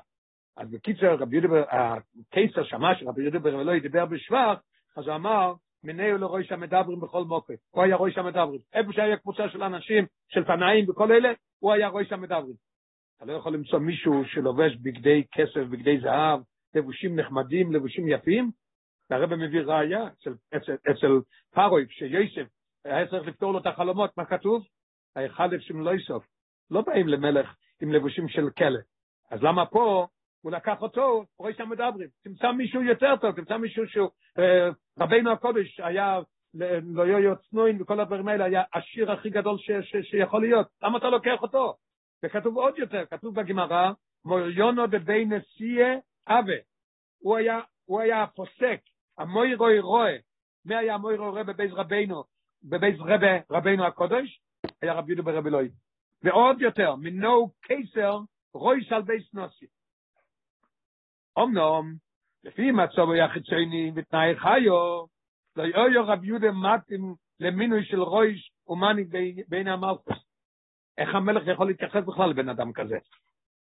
[0.57, 4.61] אז בקיצר, רבי יהודה, הקיסר שמע שרבי יהודה ברב לא ידבר בשבח,
[4.97, 7.55] אז הוא אמר, מנהו לרוי שהמדברים בכל מוקד.
[7.71, 8.61] הוא היה רוי שהמדברים.
[8.73, 12.55] איפה שהיה קבוצה של אנשים, של תנאים וכל אלה, הוא היה רוי שהמדברים.
[13.17, 16.41] אתה לא יכול למצוא מישהו שלובש בגדי כסף, בגדי זהב,
[16.75, 18.51] לבושים נחמדים, לבושים יפים.
[19.11, 21.21] והרבא מביא ראייה אצל, אצל, אצל
[21.55, 22.47] פרוי, כשיוסף
[22.85, 24.67] היה צריך לפתור לו את החלומות, מה כתוב?
[25.17, 26.25] ההיכל שם לא יסוף.
[26.71, 28.79] לא באים למלך עם לבושים של כלא.
[29.31, 30.07] אז למה פה
[30.45, 32.09] הוא לקח אותו, רואה שם מדברים.
[32.25, 34.69] תמצא מישהו יותר טוב, תמצא מישהו שהוא, אה,
[34.99, 36.19] רבינו הקודש היה,
[36.95, 40.67] לא יהיו צנועים וכל הדברים האלה, היה השיר הכי גדול ש, ש, שיכול להיות.
[40.83, 41.75] למה אתה לוקח אותו?
[42.25, 43.93] וכתוב עוד יותר, כתוב בגמרא,
[44.25, 45.95] מוריונו בבי נשיאה
[46.29, 46.57] אבה.
[47.23, 48.81] הוא היה, הוא היה הפוסק,
[49.19, 50.17] המוירוי רואה.
[50.65, 52.25] מי היה המוירוי רואה בבייס רבינו,
[52.65, 54.41] בבייס רבי, רבינו הקודש?
[54.83, 55.69] היה רבי יהודה ברבי אלוהי.
[56.23, 58.19] ועוד יותר, מינו קיסר
[58.55, 59.67] רויס על בייס נוסי.
[61.39, 61.95] אמנם,
[62.45, 65.05] לפי מצב היה חיצוני ותנאי חיו,
[65.57, 69.05] לא יהיו רב יהודה מתאים למינוי של רויש ומאני
[69.49, 70.19] בין המלכוס.
[70.99, 72.99] איך המלך יכול להתייחס בכלל לבן אדם כזה?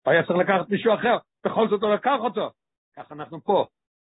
[0.03, 2.51] הוא היה צריך לקחת מישהו אחר, בכל זאת הוא לקח אותו.
[2.97, 3.67] ככה אנחנו פה.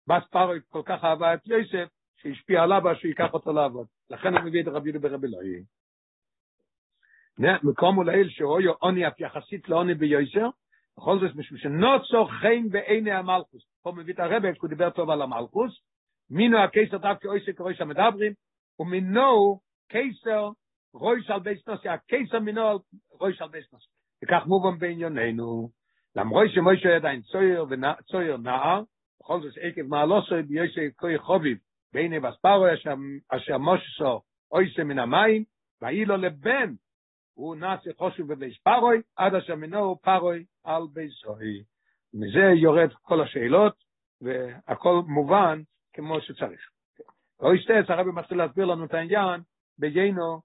[0.07, 3.87] בס פרוי כל כך אהבה את יוסף, שהשפיע עליו שיקח אותו לעבוד.
[4.11, 5.63] לכן הוא מביא את רב יהודה ברב אלוהי.
[7.63, 10.49] מקום אולי שאויו עוני אף יחסית לעוני ביוסר,
[10.99, 13.63] בכל זאת משום שנוצו חן בעיני המלכוס.
[13.83, 15.81] פה מביא את הרבה, הוא דיבר טוב על המלכוס,
[16.31, 18.33] מינו הקיסר דווקא אויסר כרוי שהמדברים,
[18.81, 20.51] ומינו קיסר
[20.95, 22.79] רויש על בייס נוסי, הקיסר מינו
[23.11, 23.87] רויש על בייס נוסי.
[24.25, 25.69] וכך מובן בענייננו,
[26.17, 28.83] למרוי שמוישה עדיין צויר וצויר נער,
[29.21, 31.59] בכל זאת עקב מעלוסו ביוסי כוי חוביב,
[31.93, 32.67] בעיני בספרו
[33.29, 34.21] אשר מושסו
[34.53, 35.45] אויסר מן המים,
[35.83, 36.73] ואי לבן,
[37.37, 41.65] הוא נעשה חושו בבייס פרוי, עד אשר מינו פרוי על בייסוי.
[42.15, 43.75] מזה יורד כל השאלות,
[44.21, 45.63] והכל מובן
[45.93, 46.71] כמו שצריך.
[47.39, 49.41] רואי שטץ, הרבי מתחיל להסביר לנו את העניין
[49.79, 50.41] ביינו,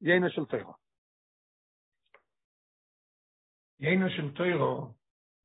[0.00, 0.72] יינו של טוירו.
[3.80, 4.86] יינו של טוירו,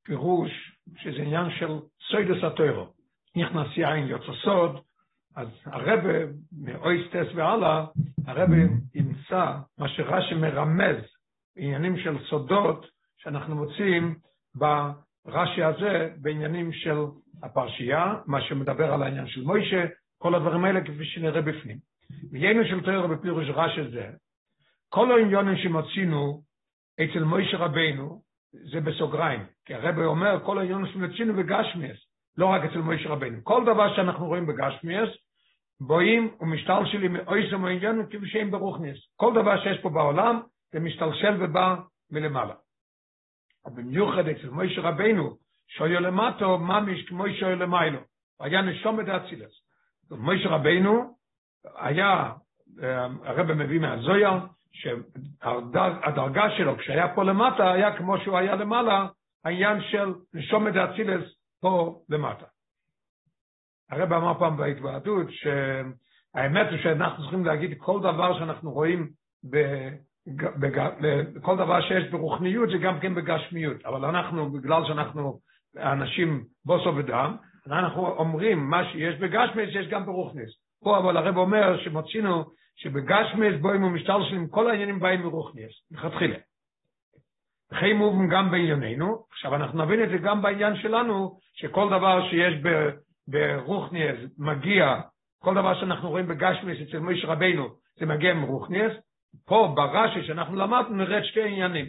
[0.04, 0.50] פירוש
[0.96, 2.86] שזה עניין של סוידוס הטוירו.
[3.36, 4.84] נכנס יין יוצא סוד,
[5.36, 6.12] אז הרבה,
[6.58, 7.84] מאויסטס והלאה,
[8.26, 8.56] הרבה
[8.94, 10.96] ימצא מה שרש"י מרמז
[11.56, 14.14] בעניינים של סודות שאנחנו מוצאים
[14.54, 16.96] ברש"י הזה בעניינים של
[17.42, 19.84] הפרשייה, מה שמדבר על העניין של מוישה,
[20.18, 21.78] כל הדברים האלה כפי שנראה בפנים.
[22.32, 24.10] בעניינו של תואר בפירוש רש"י זה,
[24.88, 26.42] כל העניונים שמצינו
[26.94, 28.22] אצל מוישה רבינו,
[28.52, 31.96] זה בסוגריים, כי הרב אומר כל העניונים שמצינו בגשמיאס,
[32.36, 33.44] לא רק אצל מוישה רבינו.
[33.44, 35.08] כל דבר שאנחנו רואים בגשמיאס,
[35.80, 38.98] בואים ומשתלשלים מאויסם העניונים כפי שהם ברוכניס.
[39.16, 40.40] כל דבר שיש פה בעולם,
[40.72, 41.76] זה משתלשל ובא
[42.10, 42.54] מלמעלה.
[43.66, 45.36] במיוחד אצל מוישה רבינו,
[45.68, 48.00] שויו למטו, ממש כמו שויו למיילו.
[48.40, 49.52] היה נשום את האצילס.
[50.10, 51.16] מוישה רבינו
[51.76, 52.32] היה,
[53.24, 54.32] הרב מביא מהזויר,
[54.72, 59.06] שהדרגה שלו כשהיה פה למטה היה כמו שהוא היה למעלה,
[59.44, 61.24] העניין של נשום את האצילס
[61.60, 62.46] פה למטה.
[63.90, 69.08] הרב אמר פעם בהתוועדות שהאמת היא שאנחנו צריכים להגיד כל דבר שאנחנו רואים
[71.42, 75.38] כל דבר שיש ברוחניות זה גם כן בגשמיות, אבל אנחנו, בגלל שאנחנו
[75.76, 80.50] אנשים בוסו ודם, אנחנו אומרים מה שיש בגשמיות שיש גם ברוחניס.
[80.84, 82.44] פה אבל הרב אומר שמוצאינו
[82.76, 86.36] שבגשמס בוים ומשתלשלים כל העניינים באים מרוחניאס, לכתחילה.
[87.72, 92.54] וכי מובן גם בענייננו, עכשיו אנחנו נבין את זה גם בעניין שלנו, שכל דבר שיש
[93.28, 95.00] ברוחניאס מגיע,
[95.42, 97.68] כל דבר שאנחנו רואים בגשמס אצל מויש רבינו,
[97.98, 98.92] זה מגיע מרוחניאס,
[99.46, 101.86] פה ברש"י שאנחנו למדנו נראה את שתי עניינים.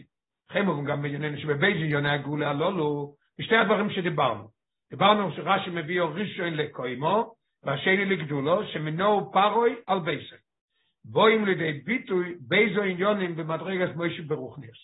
[0.63, 4.47] מובן גם בענייננו שבבייזי יוני הגאולה הללו, בשתי הדברים שדיברנו.
[4.89, 7.33] דיברנו שרש"י מביא ראשון לקוימו,
[7.63, 10.35] והשני לגדולו, שמנו פרוי על בייסר.
[11.05, 14.77] בואים לידי ביטוי באיזו עניונים במדרגת מוישה ברוכניאס.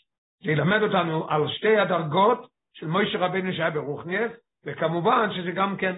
[0.43, 4.31] זה ילמד אותנו על שתי הדרגות של מוישה רבינו שהיה ברוכניאס,
[4.65, 5.95] וכמובן שזה גם כן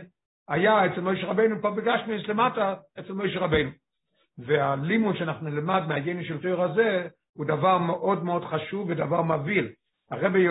[0.49, 3.69] היה אצל מוישה רבינו פה בגשמיאס למטה אצל מוישה רבינו.
[4.37, 9.69] והלימוד שאנחנו נלמד מהגני של תיאור הזה הוא דבר מאוד מאוד חשוב ודבר מבהיל.
[10.11, 10.47] הרבי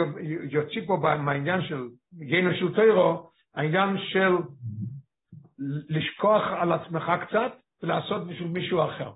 [0.50, 4.32] יוציא פה מהעניין של גני של תיאורו, העניין של
[5.88, 9.10] לשכוח על עצמך קצת ולעשות בשביל מישהו אחר.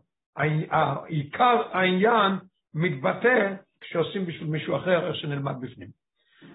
[1.06, 2.32] עיקר העניין
[2.74, 5.88] מתבטא כשעושים בשביל מישהו אחר, איך שנלמד בפנים.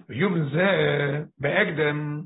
[0.08, 0.68] ויום זה,
[1.40, 2.22] בהקדם,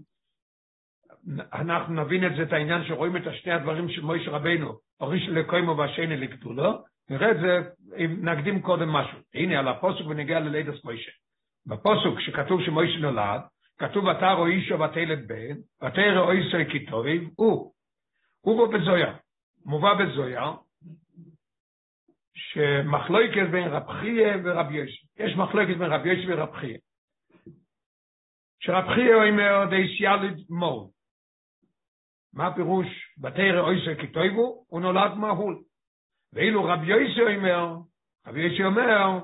[1.52, 5.76] אנחנו נבין את זה, את העניין שרואים את השני הדברים של מויש רבינו, הראשון לקוימו
[5.76, 7.58] והשני לגדולו, נראה את זה,
[7.96, 9.18] אם נקדים קודם משהו.
[9.34, 11.10] הנה, על הפוסק ונגיע ללידס מוישה.
[11.66, 13.40] בפוסק שכתוב שמוישה נולד,
[13.78, 17.72] כתוב או אישו ותלת בן, ותר או איסו כיתובים, הוא.
[18.40, 19.14] הוא בו בזויה.
[19.64, 20.52] מובא בזויה,
[22.34, 25.06] שמחלוקת בין רב חייה ורב ישי.
[25.16, 26.78] יש מחלוקת בין רב ישי ורב חייה.
[28.60, 30.97] שרב חייה אומר דייסיאליד מול.
[32.34, 32.86] מה הפירוש
[33.18, 34.64] בתרא אויסר כתויבו?
[34.68, 35.58] הוא נולד מהול.
[36.32, 37.76] ואילו רב ישי אומר,
[38.26, 39.18] רב ישי אומר,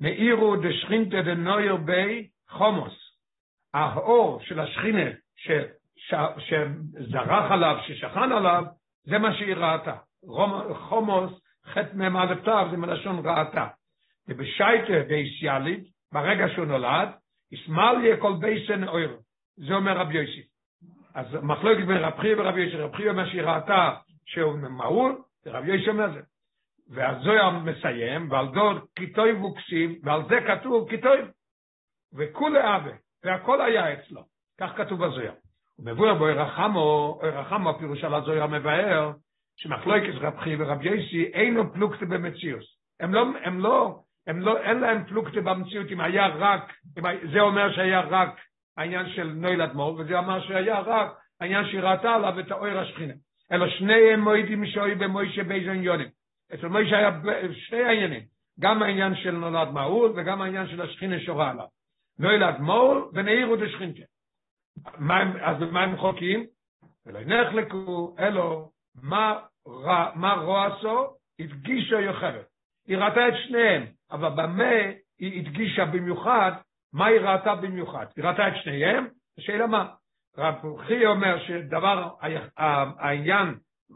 [0.00, 2.94] מאירו דשכינתא דנויר בי חומוס.
[3.74, 5.50] האור של השכינה ש,
[5.96, 8.64] ש, שזרח עליו, ששכן עליו,
[9.04, 9.96] זה מה שהיא ראתה.
[10.74, 13.66] חומוס, חטא מ"א תו, זה מלשון ראתה.
[14.28, 17.08] ובשייטה דייסיאלית, ברגע שהוא נולד,
[17.52, 19.16] ישמאל כל בייסן אויר.
[19.56, 20.42] זה אומר רבי יוסי.
[21.14, 23.94] אז מחלוקת בין רב חייא ורבי יוסי, רב חייא אומר שהיא ראתה
[24.26, 26.20] שהוא מהול, ורבי יוסי אומר זה.
[26.90, 31.18] והזויר מסיים, ועל דור כיתוי ווקסים, ועל זה כתוב כיתוי,
[32.16, 32.92] וכולי אבה.
[33.24, 34.22] והכל היה אצלו,
[34.60, 35.32] כך כתוב בזויר.
[35.78, 39.12] ומבואר בו רחמו, רחמו הפירוש על הזויר המבאר,
[39.56, 42.64] שמחלוקת רב חי ורב יסי אינו פלוקטה במציאוס.
[43.00, 47.40] הם לא, הם לא, הם לא, אין להם פלוקטה במציאות אם היה רק, אם, זה
[47.40, 48.40] אומר שהיה רק
[48.78, 53.14] העניין של נויל אדמו"ר, וזה אומר שהיה רק העניין שהיא עליו את האויר השכינה.
[53.52, 56.08] אלא שניהם מועידים שוי במוישה בייזון יונים.
[56.54, 57.10] אצל מוישה היה
[57.52, 58.22] שני העניינים,
[58.60, 61.66] גם העניין של נולד מעול וגם העניין של השכינה שורה עליו.
[62.18, 64.02] לא ילד מול ונעירו דשכינקה.
[65.40, 66.46] אז במה הם חוקים?
[67.06, 68.70] ולא נחלקו, אלו,
[69.02, 69.38] מה,
[70.14, 71.06] מה רוע עשו?
[71.40, 72.46] הדגישה יוכרת.
[72.86, 74.72] היא ראתה את שניהם, אבל במה
[75.18, 76.52] היא הדגישה במיוחד,
[76.92, 78.06] מה היא ראתה במיוחד?
[78.16, 79.06] היא ראתה את שניהם,
[79.38, 79.88] השאלה מה?
[80.38, 80.54] רב
[80.86, 82.08] חי אומר שדבר,
[82.98, 83.54] העניין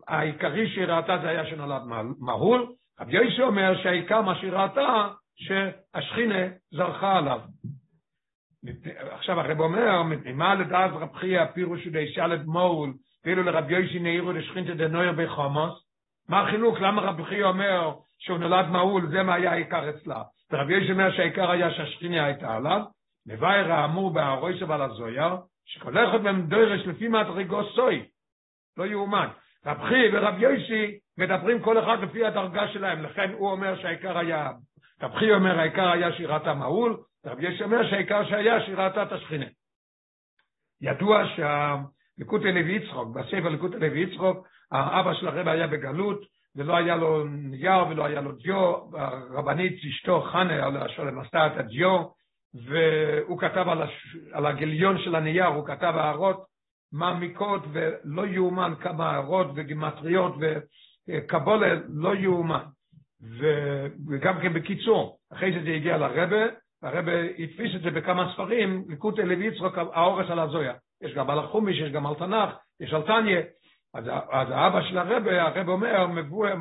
[0.09, 1.83] העיקרי שהיא ראתה זה היה שנולד
[2.21, 7.41] מהול, רב יויסי אומר שהעיקר מה שהיא ראתה, שהשכינה זרחה עליו.
[9.11, 10.03] עכשיו הרב אומר,
[10.35, 15.85] מה לדעת רב חייא הפירוש די שלד מול, ואילו לרב יוישי נעירו לשכינתא דנויר בחומוס,
[16.29, 20.23] מה החילוק, למה רב חייא אומר שהוא נולד מעול, זה מה היה העיקר אצלה.
[20.53, 22.81] ורב יוישי אומר שהעיקר היה שהשכינה הייתה עליו,
[23.27, 25.37] מבאר האמור בהרוי שבעל הזויר,
[25.67, 28.07] שכל אחד מהם דורש לפי מדרגו סוי,
[28.77, 29.29] לא יאומן.
[29.67, 34.51] רב חייא ורב יוישי מדברים כל אחד לפי הדרגה שלהם, לכן הוא אומר שהעיקר היה,
[35.03, 36.97] רב חייא אומר העיקר היה שירת המעול,
[37.27, 39.47] רבי יש אומר שהעיקר שהיה את השכינה.
[40.81, 46.21] ידוע שהליקוטי לוי יצחוק, בספר ליקוטי לוי יצחוק, האבא של הרב היה בגלות,
[46.57, 52.03] ולא היה לו נייר ולא היה לו דיו, הרבנית אשתו חנה, השולם עשתה את הדיו,
[52.67, 54.17] והוא כתב על, הש...
[54.33, 56.45] על הגיליון של הנייר, הוא כתב הערות
[56.93, 60.35] מעמיקות ולא יאומן כמה הערות וגימטריות
[61.09, 62.65] וקבולה לא יאומן.
[64.11, 66.47] וגם כן בקיצור, אחרי זה זה הגיע לרבה,
[66.83, 67.05] הרב
[67.39, 70.75] התפיס את זה בכמה ספרים, ליקוט לוי יצחוק, האורס על הזויה.
[71.03, 72.51] יש גם על החומיש, יש גם על תנ"ך,
[72.81, 73.41] יש על תניא.
[73.95, 76.07] אז, אז האבא של הרב, הרב אומר,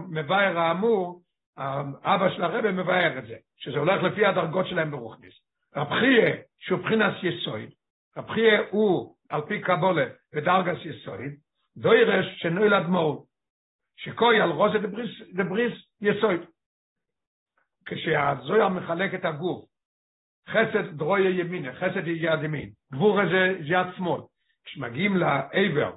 [0.10, 1.22] מבאר האמור,
[1.58, 5.34] האבא של הרב מבאר את זה, שזה הולך לפי הדרגות שלהם ברוכניס.
[5.76, 7.70] רב חייה, שהוא מבחינת יסויד,
[8.18, 10.06] רב חייה הוא, על פי קבולה,
[10.36, 11.32] בדרגס יסויד,
[11.78, 13.28] דוירש שנוילד מור,
[13.98, 16.42] שקוי על רוזה דבריס, דבריס יסויד.
[17.86, 19.66] כשהזויה מחלק את הגוף
[20.50, 24.22] חסד דרויה ימינה, חסד יד ימין, גבור הזה יד שמאל.
[24.66, 25.94] כשמגיעים לעבר,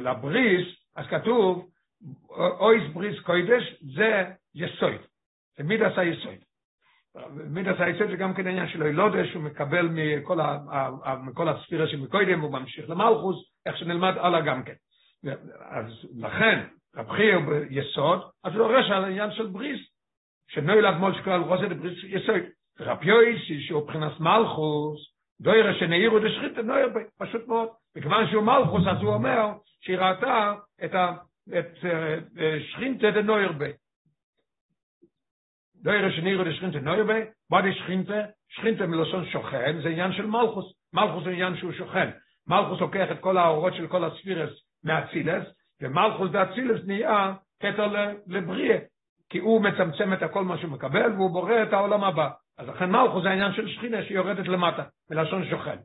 [0.00, 1.70] לבריס, אז כתוב,
[2.60, 4.24] אויס בריס קוידש זה
[4.54, 5.00] יסויד.
[5.56, 6.40] זה מידס היסויד.
[7.50, 10.38] מידס היסויד זה גם כן עניין שלו ילודה שהוא מקבל מכל,
[11.22, 13.36] מכל הספירה שמקוידם הוא ממשיך למלכוס,
[13.66, 14.74] איך שנלמד הלאה גם כן.
[15.70, 15.86] אז
[16.16, 19.80] לכן, רב חייא ביסוד, אז הוא דורש על העניין של בריס,
[20.48, 22.42] שנוי לך מול שקול רוסה לבריס יסוד.
[22.80, 27.68] רב יויסי שהוא מבחינת מלכוס, דוירה שנעירו דשחית נויר פשוט מאוד.
[27.96, 30.54] מכיוון שהוא מלכוס, אז הוא אומר שהיא ראתה
[30.84, 30.94] את,
[32.60, 33.72] שכינתה דנויר בי.
[35.82, 37.20] דוירה שנעירו דשכינתה נויר בי,
[37.50, 38.22] מה שכינתה?
[38.48, 40.74] שכינתה מלשון שוכן, זה עניין של מלכוס.
[40.92, 42.10] מלכוס זה עניין שהוא שוכן.
[42.46, 44.50] מלכוס לוקח את כל האורות של כל הספירס
[44.84, 45.44] מהצילס,
[45.80, 47.86] ומלכוס דאצילס נהיה כתר
[48.26, 48.78] לבריאה,
[49.30, 52.30] כי הוא מצמצם את הכל מה שהוא מקבל, והוא בורא את העולם הבא.
[52.58, 55.78] אז לכן מלכוס זה העניין של שכינה שיורדת למטה, מלשון שוכן.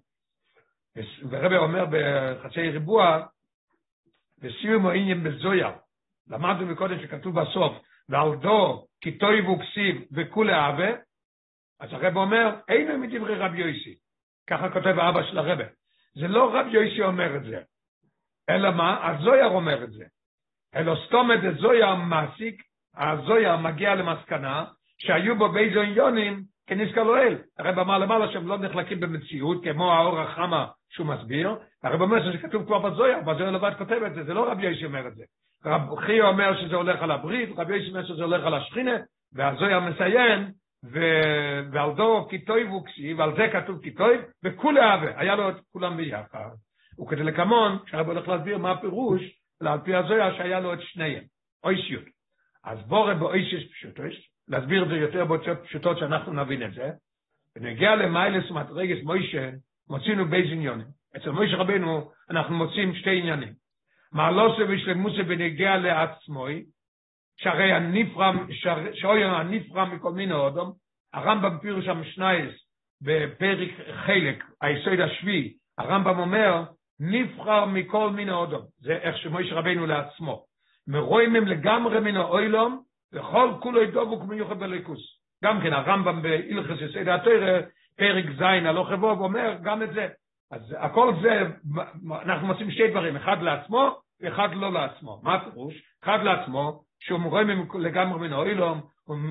[1.29, 3.25] ורבי אומר בחצי ריבוע,
[4.37, 5.71] בסיום העניין בזויה,
[6.27, 7.73] למדנו מקודם שכתוב בסוף,
[8.09, 10.89] ועל דו כי תויבו כסיב וכולי אהבה,
[11.79, 13.95] אז הרב אומר, אינו מדברי רבי יויסי.
[14.49, 15.59] ככה כותב האבא של הרב.
[16.15, 17.61] זה לא רבי יויסי אומר את זה,
[18.49, 19.07] אלא מה?
[19.07, 20.05] הזויר אומר את זה.
[20.75, 22.63] אלא סתום את הזויר מעסיק,
[22.95, 24.65] הזויר מגיע למסקנה
[24.97, 27.37] שהיו בו באיזו עניונים כנזכר לאל.
[27.59, 32.37] הרב אמר למעלה שהם לא נחלקים במציאות, כמו האור החמה שהוא מסביר, הרב אומר שזה
[32.37, 35.23] כתוב כבר בזויר, בזויר לבד כותב את זה, זה לא רבי יויסי אומר את זה.
[35.65, 38.97] רב חייא אומר שזה הולך על הברית, רבי יויסי אומר שזה הולך על השכינה,
[39.33, 40.51] והזויר מסיים,
[40.85, 40.99] ו...
[41.71, 42.83] ועל דו כיתויב הוא
[43.17, 46.49] ועל זה כתוב כיתויב, וכולי אהבה, היה לו את כולם ביחד.
[47.01, 49.21] וכדי לקמון, כשהרב הולך להסביר מה הפירוש,
[49.61, 51.23] על פי הזויה שהיה לו את שניהם,
[51.63, 52.03] אויסיות.
[52.63, 54.05] אז בורא באויסיס פשוטות,
[54.47, 56.89] להסביר את זה יותר באותיות פשוטות שאנחנו נבין את זה,
[57.55, 59.49] ונגיע למיילס ומדרגס מוישה,
[59.89, 60.87] מוצאינו בייז עניונים.
[61.17, 63.53] אצל מוישה רבנו אנחנו מוצאים שתי עניינים.
[64.11, 66.63] מעלוסה ושלמוסה בנגיע לעצמוי,
[67.37, 68.31] שהרי הנפרע,
[68.93, 70.73] שאוי הנפרע מכל מיני אודום,
[71.13, 72.51] הרמב"ם פירוש המשנייס
[73.01, 73.69] בפרק
[74.05, 76.63] חלק, היסוד השביעי, הרמב"ם אומר,
[76.99, 80.43] נבחר מכל מיני אודום, זה איך שמויש רבנו לעצמו.
[80.87, 82.83] מרואים הם לגמרי מן האוילום,
[83.13, 84.99] וכל כולו ידובוק מיוחד בליכוס.
[85.43, 87.59] גם כן הרמב"ם בהלכס יסד התוירה,
[87.97, 90.07] פרק ז' הלוך חבוב, אומר גם את זה.
[90.51, 91.41] אז הכל זה,
[92.25, 95.21] אנחנו מוצאים שתי דברים, אחד לעצמו ואחד לא לעצמו.
[95.23, 95.73] מה הפירוש?
[96.03, 98.81] אחד לעצמו, שהוא מרואים לגמרי מן האוילום,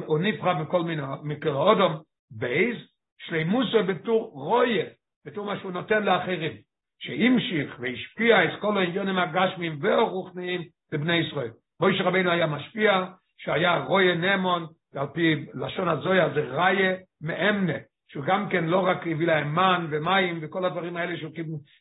[0.06, 1.02] הוא נבחר מכל מיני
[1.46, 1.96] אודום,
[2.30, 2.76] בייז,
[3.18, 4.84] שלימוסו בתור רויה,
[5.24, 6.52] בתור מה שהוא נותן לאחרים.
[6.98, 10.62] שהמשיך והשפיע את כל העניונים הגשמיים והרוחניים
[10.92, 11.50] בבני ישראל.
[11.80, 13.04] מוישה רבינו היה משפיע,
[13.39, 17.78] שהיה רויה נמון, ועל פי לשון הזויה זה ראיה מאמנה,
[18.09, 21.14] שהוא גם כן לא רק הביא להם מן ומים וכל הדברים האלה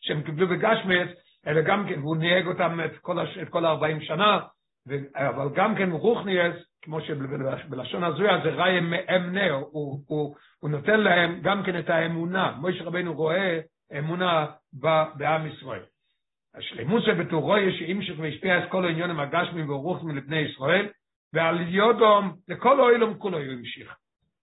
[0.01, 1.09] שהם קיבלו בגשמית,
[1.47, 4.39] אלא גם כן, והוא נהג אותם את כל, הש, את כל 40 שנה,
[4.87, 10.99] ו, אבל גם כן רוחניאס, כמו שבלשון הזויה זה ראיה מאמנה, הוא, הוא, הוא נותן
[10.99, 12.55] להם גם כן את האמונה.
[12.59, 13.59] מוישה רבינו רואה
[13.97, 14.45] אמונה
[15.17, 15.81] בעם ישראל.
[16.55, 20.87] השלימות זה בתורו יש שימשך והשפיע את כל העניונים הגשמים והרוחמים לבני ישראל,
[21.35, 23.95] ועל יודום לכל האוילום כולו הוא המשיך.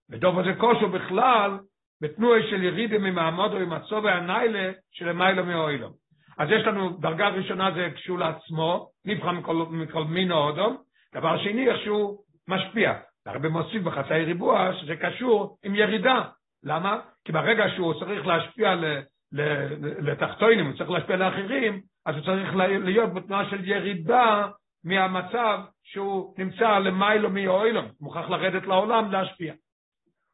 [0.09, 1.59] ודוב הזה כושו בכלל,
[2.01, 5.91] בתנועה של ירידה ממעמודו הצובע הניילה של המיילו מהאוילום.
[6.37, 10.77] אז יש לנו דרגה ראשונה זה קשור לעצמו, נבחר מכל, מכל מין האודום,
[11.15, 12.17] דבר שני איך שהוא
[12.47, 12.93] משפיע.
[13.25, 16.21] הרבה מוסיף בחצאי ריבוע שזה קשור עם ירידה.
[16.63, 16.99] למה?
[17.25, 18.75] כי ברגע שהוא צריך להשפיע
[20.01, 24.47] לתחתונים, הוא צריך להשפיע לאחרים, אז הוא צריך להיות בתנועה של ירידה
[24.85, 25.59] מהמצב
[25.93, 29.53] שהוא נמצא למיילו מאוילום, מוכרח לרדת לעולם להשפיע.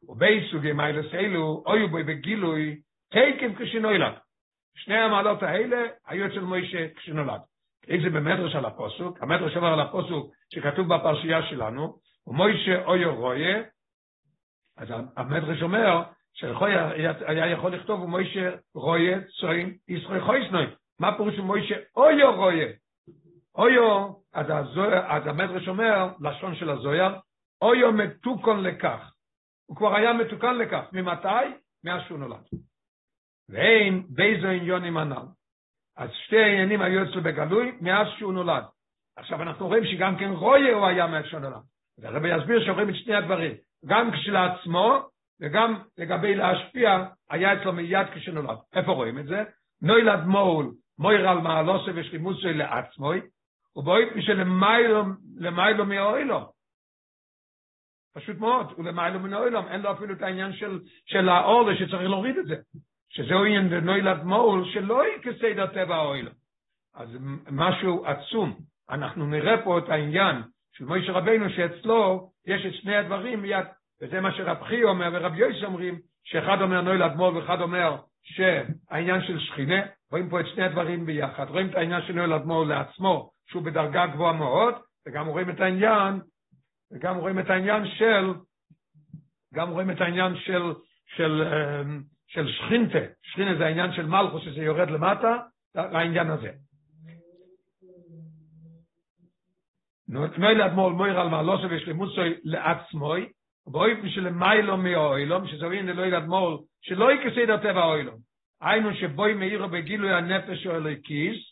[0.08, 4.12] ובי סוגי מיילוס אלו, אוי בוי בגילוי, תקף כשנולד.
[4.76, 7.40] שני המעלות האלה היו אצל מוישה כשנולד.
[7.88, 11.96] איזה במדרש על הפוסוק, המדרש עבר על הפוסוק שכתוב בפרשייה שלנו,
[12.26, 13.62] ומוישה אויו רויה,
[14.76, 16.02] אז המדרש אומר,
[16.34, 16.70] שיכול
[17.26, 20.66] היה יכול לכתוב ומוישה רויה צוין ישראל חויסנוי.
[21.00, 22.68] מה פירוש מוישה אויו רויה?
[23.54, 24.46] אויו, אז,
[25.06, 27.14] אז המדרש אומר, לשון של הזויר,
[27.62, 29.12] אויו מתוקון לכך.
[29.66, 30.84] הוא כבר היה מתוקן לכך.
[30.92, 31.28] ממתי?
[31.84, 32.42] מאז שהוא נולד.
[33.48, 35.26] ואין באיזו עניונים הנ"ל.
[35.96, 38.64] אז שתי העניינים היו אצלו בגלוי מאז שהוא נולד.
[39.16, 41.62] עכשיו אנחנו רואים שגם כן רויה הוא היה מאז שהוא נולד.
[41.98, 43.54] והרבי יסביר שרואים את שני הדברים.
[43.86, 45.08] גם כשלעצמו
[45.40, 48.58] וגם לגבי להשפיע, היה אצלו מיד כשנולד.
[48.74, 49.42] איפה רואים את זה?
[49.82, 53.20] נוילד מול, מויר על מעלוסי ושלימוסי לעצמוי,
[53.76, 56.44] ובאופן שלמיילו מאוילום.
[58.14, 62.38] פשוט מאוד, הוא למיילו מאוילום, אין לו אפילו את העניין של, של האור שצריך להוריד
[62.38, 62.56] את זה.
[63.10, 66.34] שזהו עניין בנוילד מול, שלא יכסד הטבע האוילום.
[66.94, 67.08] אז
[67.50, 68.56] משהו עצום.
[68.90, 70.42] אנחנו נראה פה את העניין
[70.72, 73.66] של מוישה רבינו שאצלו יש את שני הדברים מיד,
[74.02, 79.22] וזה מה שרב חי אומר ורב יויס אומרים, שאחד אומר נוי לאדמו"ר ואחד אומר שהעניין
[79.22, 83.30] של שכינה, רואים פה את שני הדברים ביחד, רואים את העניין של נוי לאדמו"ר לעצמו,
[83.50, 84.74] שהוא בדרגה גבוהה מאוד,
[85.06, 86.20] וגם רואים את העניין,
[86.92, 88.34] וגם רואים את העניין של,
[89.54, 90.62] גם רואים את העניין של,
[91.06, 91.42] של,
[92.26, 95.36] של שכינתה, שכינה זה העניין של מלכוס שזה יורד למטה,
[95.74, 96.50] לעניין הזה.
[100.08, 103.28] נו, תמי לאדמול מויר על מעלוסו ושלימוסוי לעצמוי,
[103.66, 108.16] ואוי בשביל מיילו מאוילום, ללוי לאדמול, שלא יקסי את הטבע אוילום.
[108.60, 111.49] היינו שבוי מאירו בגילוי הנפש או אלוקיס,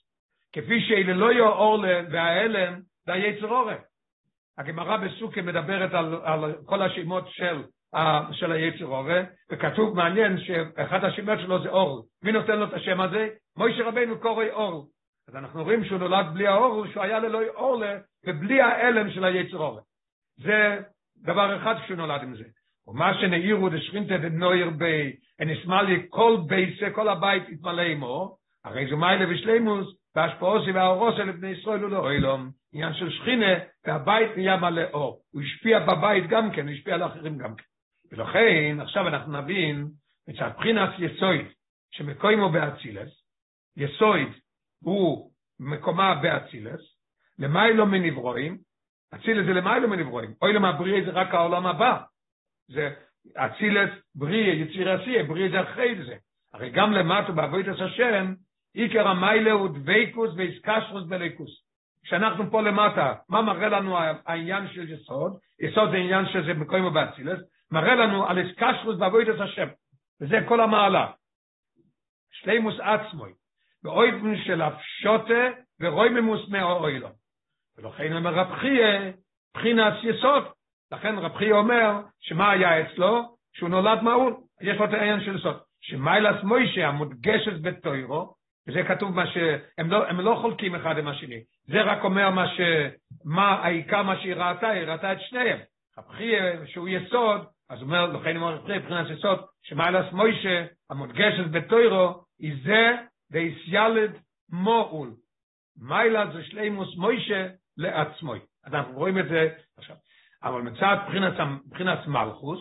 [0.53, 3.79] כפי שאלה לא יהיו אור וההלם, זה היצר אורם.
[4.59, 7.63] הגמרא בסוכה מדברת על, על כל השמות של,
[8.33, 9.23] של היצר אורה,
[9.53, 12.05] וכתוב מעניין שאחד השמות שלו זה אור.
[12.23, 13.29] מי נותן לו את השם הזה?
[13.57, 14.89] מוישה רבנו קורא אור.
[15.29, 17.83] אז אנחנו רואים שהוא נולד בלי האור, שהוא היה ללא אור
[18.27, 19.81] ובלי האלם של היצר אורה.
[20.37, 20.81] זה
[21.23, 22.45] דבר אחד שהוא נולד עם זה.
[22.87, 28.97] ומה שנעירו דשכינתא דנויר בי, ונשמע לי כל בייסה, כל הבית יתמלא עמו, הרי זו
[28.97, 33.53] מיילה ושלימוס, והשפעוסי והאורוסי לבני ישראל ולאוילום, עניין של שכינה,
[33.87, 35.21] והבית נהיה מלא אור.
[35.33, 37.03] הוא השפיע בבית גם כן, הוא השפיע על
[37.39, 37.65] גם כן.
[38.13, 39.89] ולכן, עכשיו אנחנו נבין,
[40.29, 41.47] מצד בחינת יסויד,
[41.91, 43.23] שמקוימו באצילס,
[43.77, 44.29] יסויד
[44.83, 45.31] הוא
[45.61, 46.81] מקומה באצילס,
[47.39, 48.59] למיילו מנברואים,
[49.15, 52.03] אצילס זה למיילו מנברואים, אוילום הבריא זה רק העולם הבא.
[52.69, 52.95] זה
[53.37, 56.17] אצילס, בריא, יציר עשייה, בריא זה אחרי זה.
[56.53, 58.35] הרי גם למטה בעבודת השם,
[58.79, 61.65] עיקר המיילה הוא דבייקוס ואיסקשרוס בליכוס.
[62.05, 65.33] כשאנחנו פה למטה, מה מראה לנו העניין של יסוד?
[65.61, 69.69] יסוד זה עניין שזה מקוים ובאצילס, מראה לנו על איסקשרוס בעבודת השם.
[70.21, 71.11] וזה כל המעלה.
[72.31, 73.33] שלימוס עצמוי,
[73.83, 75.49] באויבן של הפשוטה
[75.81, 77.13] ורוי ממוס מהאוילום.
[77.79, 79.13] ולכן אומר רב חייה,
[79.55, 80.45] בחינת יסוד.
[80.93, 83.37] לכן רב חייה אומר, שמה היה אצלו?
[83.53, 84.37] שהוא נולד מעול.
[84.61, 85.57] יש לו את העניין של יסוד.
[85.81, 88.38] שמיילס מוישה המודגשת בתוירו,
[88.69, 91.41] וזה כתוב מה שהם לא, הם לא חולקים אחד עם השני.
[91.67, 92.61] זה רק אומר מה ש...
[93.25, 95.59] מה העיקר מה שהיא ראתה, היא ראתה את שניהם.
[95.99, 101.51] רב חייה, שהוא יסוד, אז אומר, לכן אומר רב חייה, בחינת יסוד, שמיילס מוישה המודגשת
[101.51, 102.97] בתוירו, היא זה
[103.33, 104.19] דייסילד
[104.53, 105.11] מועול.
[105.77, 108.39] מיילה זה שלימוס מוישה לעצמוי.
[108.65, 109.49] אז אנחנו רואים את זה
[109.79, 109.97] עכשיו.
[110.43, 110.97] אבל מצד
[111.67, 112.61] מבחינת מלכוס,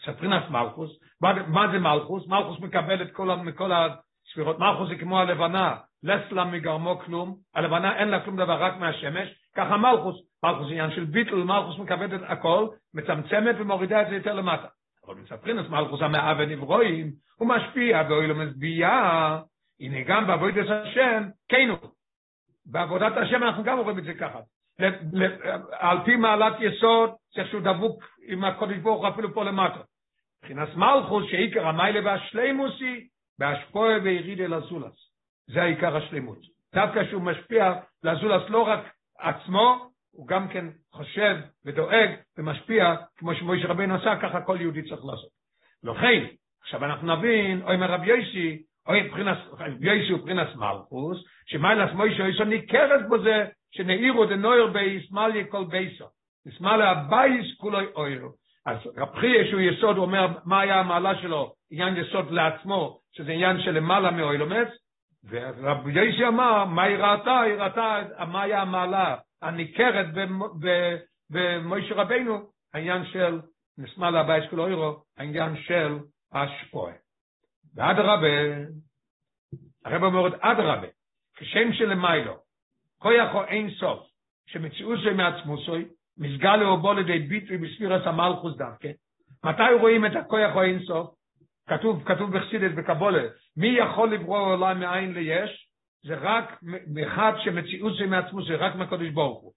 [0.00, 0.90] מצד מבחינת מלכוס,
[1.20, 2.26] מה זה מלכוס?
[2.26, 3.72] מלכוס מקבל את כל, מכל
[4.36, 4.58] הספירות.
[4.58, 9.76] מלכוס זה כמו הלבנה, לסלה מגרמו כלום, הלבנה אין לה כלום דבר רק מהשמש, ככה
[9.76, 14.66] מלכוס, מלכוס עניין של ביטל, מלכוס מקבל את הכל, מצמצמת ומורידה את זה יותר למטה.
[15.06, 19.40] אבל מצד מבחינת מלכוס המאה ונברואים, הוא משפיע ואוי מזביעה,
[19.80, 21.90] הנה גם בעבודת השם, כן הוא.
[22.66, 24.38] בעבודת השם אנחנו גם רואים את זה ככה.
[25.70, 29.80] על פי מעלת יסוד, צריך שהוא דבוק עם הקודש ברוך אפילו פה למטה.
[30.42, 33.08] מבחינת מלכוס שעיקר המיילה והשלימוס היא
[33.38, 35.10] בהשפועה וירידה לזולס.
[35.46, 36.38] זה העיקר השלימות.
[36.74, 37.72] דווקא שהוא משפיע
[38.04, 38.80] לזולס לא רק
[39.18, 45.04] עצמו, הוא גם כן חושב ודואג ומשפיע, כמו שמויש רבינו עשה, ככה כל יהודי צריך
[45.04, 45.30] לעשות.
[45.84, 46.24] לכן,
[46.62, 49.38] עכשיו אנחנו נבין, אוי מרב יוישי, אוי מבחינת,
[49.80, 56.04] יוישי הוא מבחינת מלכוס, שמיילס מוישה יש ניכרת בו זה, שנעירו דנויר בישמאליה כל בייסו.
[56.46, 58.28] ישמאליה הבייס כולו אוירו.
[58.66, 63.32] אז רב חייה שהוא יסוד, הוא אומר מה היה המעלה שלו, עניין יסוד לעצמו, שזה
[63.32, 64.68] עניין של למעלה מאוילומץ,
[65.28, 67.40] ורב ישי אמר, מה היא ראתה?
[67.40, 70.06] היא ראתה מה היה המעלה הניכרת
[71.30, 73.40] במוישה רבינו, העניין של
[73.78, 75.98] נשמאלה הבייס כולו אוירו, העניין של
[76.32, 76.94] השפועה.
[77.74, 78.28] ואדרבה,
[79.84, 80.88] הרב אומר אדרבה,
[81.36, 82.34] כשם שלמיילו,
[82.98, 84.06] כויח או אין סוף,
[84.46, 85.84] שמציאו זה מעצמוסוי,
[86.18, 88.88] מסגל לאובו לידי ביטוי בספירס המלכוס דווקא.
[89.44, 91.14] מתי רואים את הכויח או אין סוף?
[91.68, 93.22] כתוב, כתוב בחסידת בקבולה,
[93.56, 95.68] מי יכול לברוא עולם מאין ליש?
[96.06, 96.60] זה רק
[97.06, 99.52] אחד שמציאות זה מעצמו, זה רק מהקודש ברוך הוא.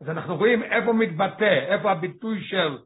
[0.00, 2.78] אז אנחנו רואים איפה מתבטא, איפה הביטוי של,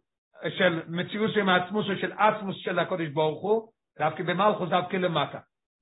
[0.58, 5.38] של מציאות זה מעצמו, של עצמוס של הקודש ברוך הוא, דווקא במלכוס דווקא למטה.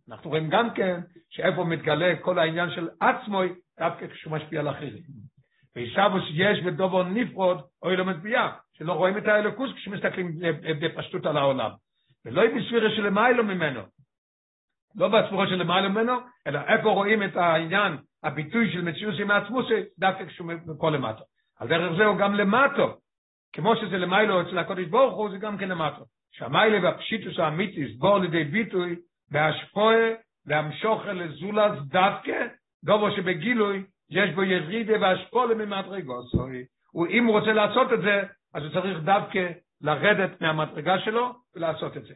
[0.08, 1.00] אנחנו רואים גם כן
[1.30, 5.02] שאיפה מתגלה כל העניין של עצמוי, דווקא כשהוא משפיע על אחרים.
[5.76, 10.32] וישבוס יש בדובו נפרוד, אוי לא מצביע, שלא רואים את האלוקוס כשמסתכלים
[10.80, 11.70] בפשטות על העולם.
[12.24, 13.80] ולא עם בספירה של למיילו ממנו.
[14.94, 16.12] לא בספירה של למיילו ממנו,
[16.46, 19.60] אלא איפה רואים את העניין, הביטוי של מציאות עם עצמו,
[19.98, 21.24] דווקא כשהוא מפה למטו.
[21.58, 22.96] על דרך זה הוא גם למטו.
[23.52, 26.04] כמו שזה למיילו אצל הקודש ברוך הוא, זה גם כן למטו.
[26.32, 28.96] שהמיילה והפשיטוס האמיתיס בואו לידי ביטוי
[29.30, 30.08] בהשפועה
[30.46, 32.46] והמשוך לזולס דווקא,
[32.84, 36.64] דובו שבגילוי יש בו ירידה והשפולה ממדרגו, סוי.
[37.10, 38.22] אם הוא רוצה לעשות את זה,
[38.54, 39.48] אז הוא צריך דווקא
[39.80, 42.14] לרדת מהמדרגה שלו ולעשות את זה.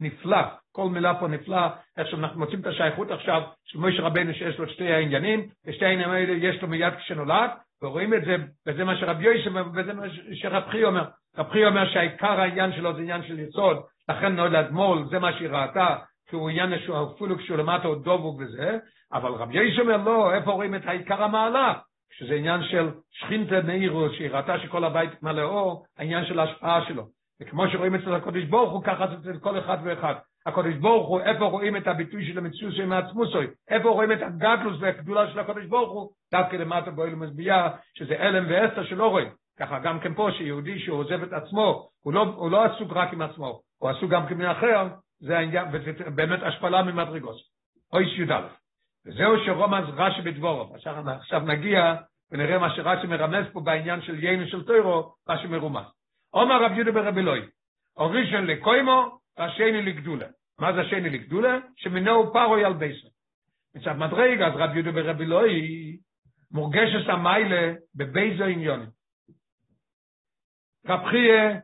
[0.00, 1.66] נפלא, כל מילה פה נפלא,
[1.96, 6.14] איך שאנחנו מוצאים את השייכות עכשיו של מוישה רבנו שיש לו שתי העניינים, ושתי העניינים
[6.14, 7.50] האלה יש לו מיד כשנולד,
[7.82, 8.36] ורואים את זה,
[8.66, 11.04] וזה מה שרבי יוסף וזה מה שרב אומר.
[11.38, 13.76] רב אומר שהעיקר העניין שלו זה עניין של יסוד,
[14.08, 15.96] לכן נולד מול, זה מה שהיא ראתה,
[16.28, 18.78] כי הוא עניין שהוא אפילו כשהוא למטה הוא דובוק וזה,
[19.12, 21.74] אבל רבי יוסף אומר לא, איפה רואים את העיקר המעלה?
[22.18, 27.04] שזה עניין של שכינתה נעירו, שהיא ראתה שכל הבית מלא אור, העניין של ההשפעה שלו.
[27.40, 30.14] וכמו שרואים אצל הקודש ברוך הוא, ככה זה אצל כל אחד ואחד.
[30.46, 33.46] הקודש ברוך הוא, איפה רואים את הביטוי של המציאות של מעצמוסוי?
[33.68, 36.10] איפה רואים את הגדלוס והגדולה של הקודש ברוך הוא?
[36.32, 39.28] דווקא למטה בו אלו מזביעה, שזה אלם ואסתר שלא רואים.
[39.58, 43.12] ככה גם כן פה, שיהודי שהוא עוזב את עצמו, הוא לא, הוא לא עסוק רק
[43.12, 44.88] עם עצמו, הוא עסוק גם כמי אחר,
[45.26, 47.36] העניין, וזה באמת השפלה ממדרגות.
[47.92, 48.48] אוי י"א.
[49.06, 50.74] וזהו שרומז רש"י בדבורו.
[51.06, 51.94] עכשיו נגיע
[52.30, 55.84] ונראה מה שרש"י מרמז פה בעניין של יינו של טוירו, רש"י מרומז.
[56.30, 57.40] עומר רב יהודה ברבי לוי,
[57.96, 60.26] אורישן לקוימו, והשני לגדולה.
[60.58, 61.58] מה זה השני לגדולה?
[61.76, 63.08] שמינו פרוי על בייסר.
[63.74, 65.96] מצד מדרג, אז רב יהודה ברבי לוי,
[66.50, 68.88] מורגשת המיילה בבייזו עניונים.
[70.86, 71.60] רב חייה,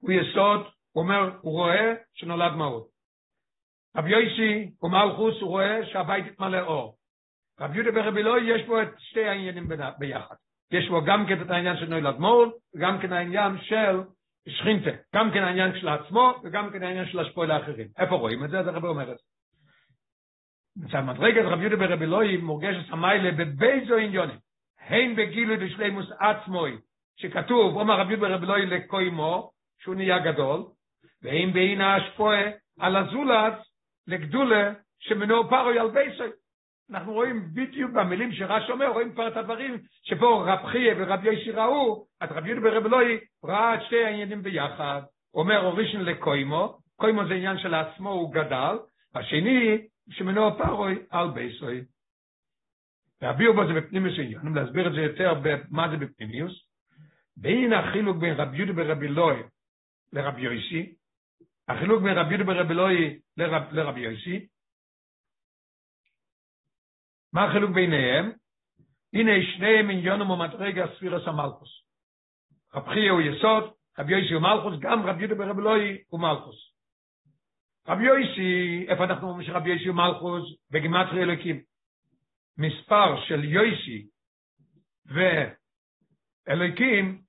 [0.00, 0.66] הוא יסוד,
[0.98, 2.88] אומר, הוא רואה שנולד מהות.
[3.96, 6.96] רב יויסי, הוא מלכוס, הוא רואה שהבית יתמלא אור.
[7.60, 9.68] רב יהודה ברבי לוי, יש בו את שתי העניינים
[9.98, 10.34] ביחד.
[10.70, 14.00] יש בו גם כן את העניין של נולד מול, וגם כן העניין של
[14.48, 17.88] שכינתה, גם כן העניין של עצמו, וגם כן העניין של השפוע לאחרים.
[17.98, 18.62] איפה רואים את זה?
[18.62, 19.24] זה רבי אומר את זה.
[20.76, 24.38] מצד מדרגת רב יהודה ברבי לוי מורגשת המיילה בבייזו עניונים,
[24.80, 26.78] הן בגילוי דשלימוס עצמוי,
[27.16, 30.64] שכתוב, אומר רב יהודה ברבי לוי לקוימו, שהוא נהיה גדול,
[31.22, 32.36] והן בעין ההשפוע
[32.80, 33.54] על הזולת
[34.06, 36.28] לגדולה שמנו פרוי על בייסוי.
[36.90, 41.50] אנחנו רואים בדיוק במילים שרש אומר, רואים כבר את הדברים שפה רב חייה ורב ישי
[41.50, 45.02] ראו, אז רב יהודה ברב אלוהי ראה את שתי העניינים ביחד,
[45.34, 48.76] אומר אורישן לקוימו, קוימו זה עניין של עצמו, הוא גדל,
[49.14, 51.84] השני, שמנו פרוי על בייסוי.
[53.22, 56.52] והביאו בו זה בפנימיוס עניין, להסביר את זה יותר במה זה בפנימיוס,
[57.36, 59.42] בין החילוק בין רב יהודה ברב אלוהי
[60.12, 60.94] לרב יויסי,
[61.68, 63.18] החילוק בין רב יהודה ברב אלוהי
[63.72, 64.46] לרב יויסי,
[67.32, 68.32] מה החילוק ביניהם?
[69.12, 71.82] הנה שניהם עניונם ומדרגה ספירס המלכוס.
[72.74, 76.56] רב חייה הוא יסוד, רב יויסי הוא מלכוס, גם רב יהודה ברב אלוהי הוא מלכוס.
[77.88, 80.42] רב יויסי, איפה אנחנו אומרים שרב יויסי הוא מלכוס?
[80.70, 81.62] בגימטרי אלוקים.
[82.58, 84.06] מספר של יויסי
[86.46, 87.22] ואלוקים,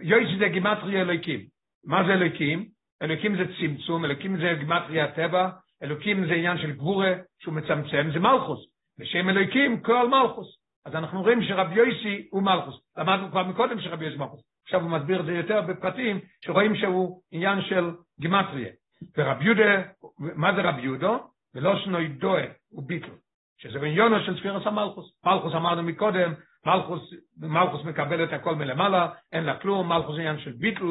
[0.00, 1.46] יויסי זה גימטרי אלוקים.
[1.84, 2.68] מה זה אלוקים?
[3.02, 5.50] אלוקים זה צמצום, אלוקים זה גימטרי הטבע,
[5.82, 8.66] אלוקים זה עניין של גבורה שהוא מצמצם, זה מלכוס.
[8.98, 10.58] בשם אלוהיקים כל מלכוס.
[10.86, 12.80] אז אנחנו רואים שרב יויסי הוא מלכוס.
[12.96, 14.40] למדנו כבר מקודם שרב יויסי מלכוס.
[14.64, 17.90] עכשיו הוא מסביר את זה יותר בפרטים, שרואים שהוא עניין של
[18.20, 18.68] גימטריה.
[19.16, 19.82] ורב יהודה,
[20.18, 21.18] מה זה רב יהודו?
[21.54, 23.12] ולא שנוי דואה, הוא ביטל.
[23.58, 25.12] שזה עניונו של ספירס המלכוס.
[25.26, 26.32] מלכוס אמרנו מקודם,
[26.66, 27.80] מלכוס, מלכוס
[28.24, 30.84] את הכל מלמעלה, אין לה כלום, מלכוס עניין של ביטל,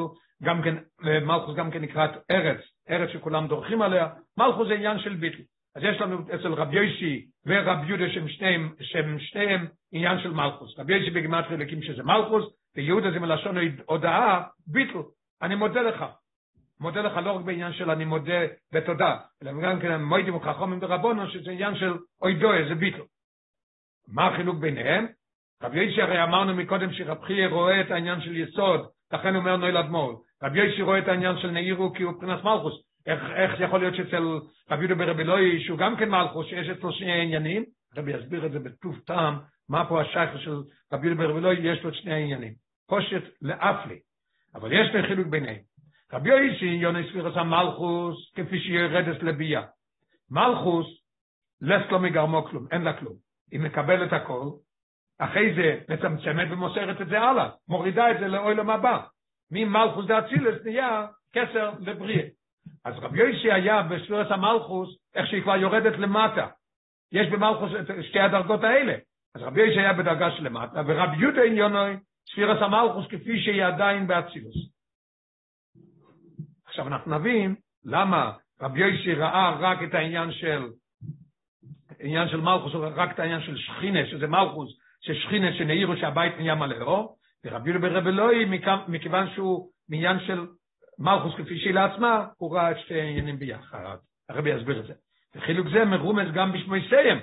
[0.43, 2.59] גם כן, מלכוס גם כן נקראת ארץ,
[2.89, 4.07] ארץ שכולם דורכים עליה,
[4.37, 5.43] מלכוס זה עניין של ביטל.
[5.75, 10.79] אז יש לנו אצל רב יויסי ורב יהודה שהם שניהם, שהם שניהם עניין של מלכוס.
[10.79, 12.45] רב יויסי בגמרת חלקים שזה מלכוס,
[12.75, 13.55] ויהודה זה מלשון
[13.85, 14.99] הודעה, ביטל,
[15.41, 16.05] אני מודה לך.
[16.79, 18.39] מודה לך לא רק בעניין של אני מודה
[18.73, 23.01] בתודה, אלא גם כן מוידים וחכומים ברבונו, שזה עניין של אוי דוי, זה ביטל.
[24.07, 25.07] מה החילוק ביניהם?
[25.63, 29.71] רב יויסי הרי אמרנו מקודם שרב חייה רואה את העניין של יסוד, לכן אומר נוי
[29.71, 30.15] לדמול.
[30.43, 32.73] רב יויסי רואה את העניין של נעירו כי הוא פרנס מלכוס.
[33.05, 34.23] איך, איך יכול להיות שאצל
[34.71, 37.63] רבי יהודה ברבי לוי, שהוא גם כן מלכוס, שיש אצלו שני עניינים,
[37.97, 39.37] רבי יסביר את זה בטוב טעם,
[39.69, 40.55] מה פה השייך של
[40.93, 42.53] רבי יהודה ברבי לוי, יש לו שני העניינים.
[42.87, 43.99] פושט לאפלי,
[44.55, 45.61] אבל יש לי חילוק ביניהם.
[46.13, 49.61] רבי יויסי יוני ספירס המלכוס, כפי שיורדת לביאה.
[50.31, 50.87] מלכוס,
[51.61, 53.13] לס לא מגרמו כלום, אין לה כלום.
[53.51, 54.49] היא מקבלת הכל,
[55.23, 59.01] אחרי זה מצמצמת ומוסרת את זה הלאה, מורידה את זה לאוילם הבא.
[59.51, 62.27] ממלכוס דאצילס נהיה כסר לבריאה.
[62.85, 66.47] אז רב יויסי היה בספירת המלכוס, איך שהיא כבר יורדת למטה.
[67.11, 68.95] יש במלכוס את שתי הדרגות האלה.
[69.35, 71.97] אז רב יויסי היה בדרגה של למטה, ורב יהודה עניונוי,
[72.31, 74.55] ספירת המלכוס כפי שהיא עדיין באצילוס.
[76.65, 77.55] עכשיו אנחנו נבין
[77.85, 80.69] למה רב יויסי ראה רק את העניין של
[81.99, 86.81] עניין של מלכוס, רק את העניין של שכינה, שזה מלכוס, ששכינה שנעירו שהבית נהיה מלא
[86.81, 88.45] אור, ורב יהודה ברב אלוהי
[88.87, 90.47] מכיוון שהוא מעניין של
[90.99, 93.97] מלכוס כפי שהיא לעצמה, הוא ראה את שתי העניינים ביחד.
[94.29, 94.93] הרבי יסביר את זה.
[95.35, 97.17] וחילוק זה מרומז גם בשמי סיים.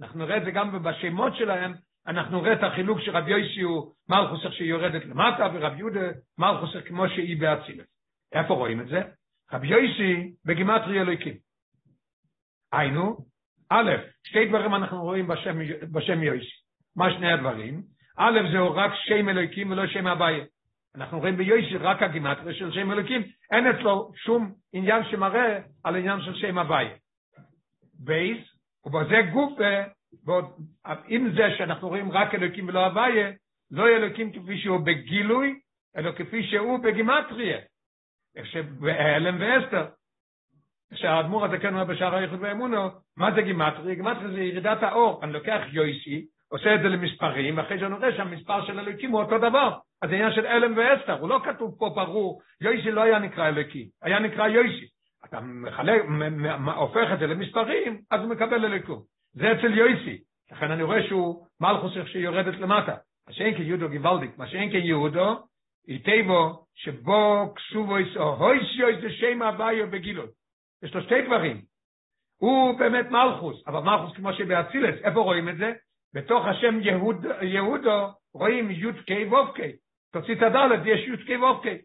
[0.00, 1.74] אנחנו נראה את זה גם בשמות שלהם,
[2.06, 6.06] אנחנו נראה את החילוק שרב יויסי הוא מלכוס איך שהיא יורדת למטה, ורב יהודה
[6.38, 7.86] מלכוס כמו שהיא באצילס.
[8.32, 9.02] איפה רואים את זה?
[9.52, 11.34] רב יויסי בגימטרי אלוהיקים.
[12.72, 13.16] היינו,
[13.70, 13.90] א',
[14.24, 15.58] שתי דברים אנחנו רואים בשם,
[15.92, 16.67] בשם יויסי.
[16.98, 17.82] מה שני הדברים?
[18.16, 20.44] א', זהו רק שם אלוהיקים ולא שם הוויה.
[20.94, 26.20] אנחנו רואים ביויסי רק הגימטרי של שם אלוהיקים, אין אצלו שום עניין שמראה על עניין
[26.20, 26.96] של שם הוויה.
[27.98, 28.38] בייס,
[28.84, 29.58] ובזה גוף,
[31.08, 33.30] עם זה שאנחנו רואים רק אלוקים ולא הוויה,
[33.70, 35.60] לא אלוקים כפי שהוא בגילוי,
[35.96, 37.58] אלא כפי שהוא בגימטריה.
[38.36, 39.86] איך שבהלם ואסתר.
[40.94, 43.94] שהאדמו"ר הזה כן אומר בשער היחוד באמונו, מה זה גימטריה?
[43.94, 45.24] גימטריה זה ירידת האור.
[45.24, 49.38] אני לוקח יויסי, עושה את זה למספרים, ואחרי שאני רואה שהמספר של אלוקים הוא אותו
[49.38, 49.78] דבר.
[50.02, 53.48] אז זה עניין של אלם ואסתר, הוא לא כתוב פה ברור, יויסי לא היה נקרא
[53.48, 54.86] אלוקי, היה נקרא יויסי.
[55.24, 56.02] אתה מחלק,
[56.76, 59.02] הופך את זה למספרים, אז הוא מקבל אליקום.
[59.32, 60.18] זה אצל יויסי.
[60.52, 62.96] לכן אני רואה שהוא מלכוס איך שהיא יורדת למטה.
[63.28, 65.36] מה שאין כן יהודו גיבלדיק, מה שאין כן יהודו,
[65.88, 70.30] איתבו שבו כסובו יסו, הויסיו זה שם הוויו בגילות.
[70.82, 71.62] יש לו שתי דברים.
[72.40, 75.72] הוא באמת מלכוס, אבל מלכוס כמו שבאצילס, איפה רואים את זה?
[76.14, 79.72] בתוך השם יהוד, יהודו רואים י' קי ו' קי.
[80.12, 81.78] תוציא את הדלת, יש י' קי ו' קי.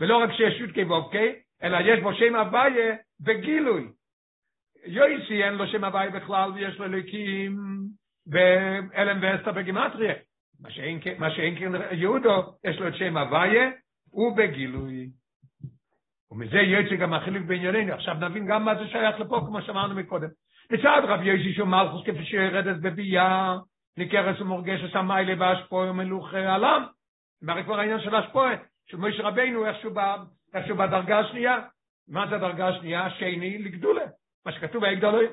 [0.00, 3.88] ולא רק שיש י' קי ו' קי, אלא יש בו שם הוויה בגילוי.
[4.86, 7.56] יויסי אין לו שם הוויה בכלל ויש לו אלוקים
[8.26, 10.14] באלם ואסתר בגימטריה.
[11.18, 13.70] מה שאין כן יהודו, יש לו את שם הוויה
[14.12, 15.10] ובגילוי.
[16.30, 17.92] ומזה יוצא גם החילוק בענייננו.
[17.92, 20.28] עכשיו נבין גם מה זה שייך לפה, כמו שאמרנו מקודם.
[20.74, 23.56] מצד רב יוסי שהוא מלכוס כפי שיורדת בביאה,
[23.96, 26.86] ניכרס ומורגשת המיילה והשפועה ומלוך עלם.
[27.42, 28.54] מה כבר העניין של השפועה?
[28.86, 29.98] של מויש רבינו, איכשהו, ב,
[30.54, 31.56] איכשהו בדרגה השנייה.
[32.08, 33.10] מה זה הדרגה השנייה?
[33.10, 34.04] שני לגדולה.
[34.46, 34.82] מה שכתוב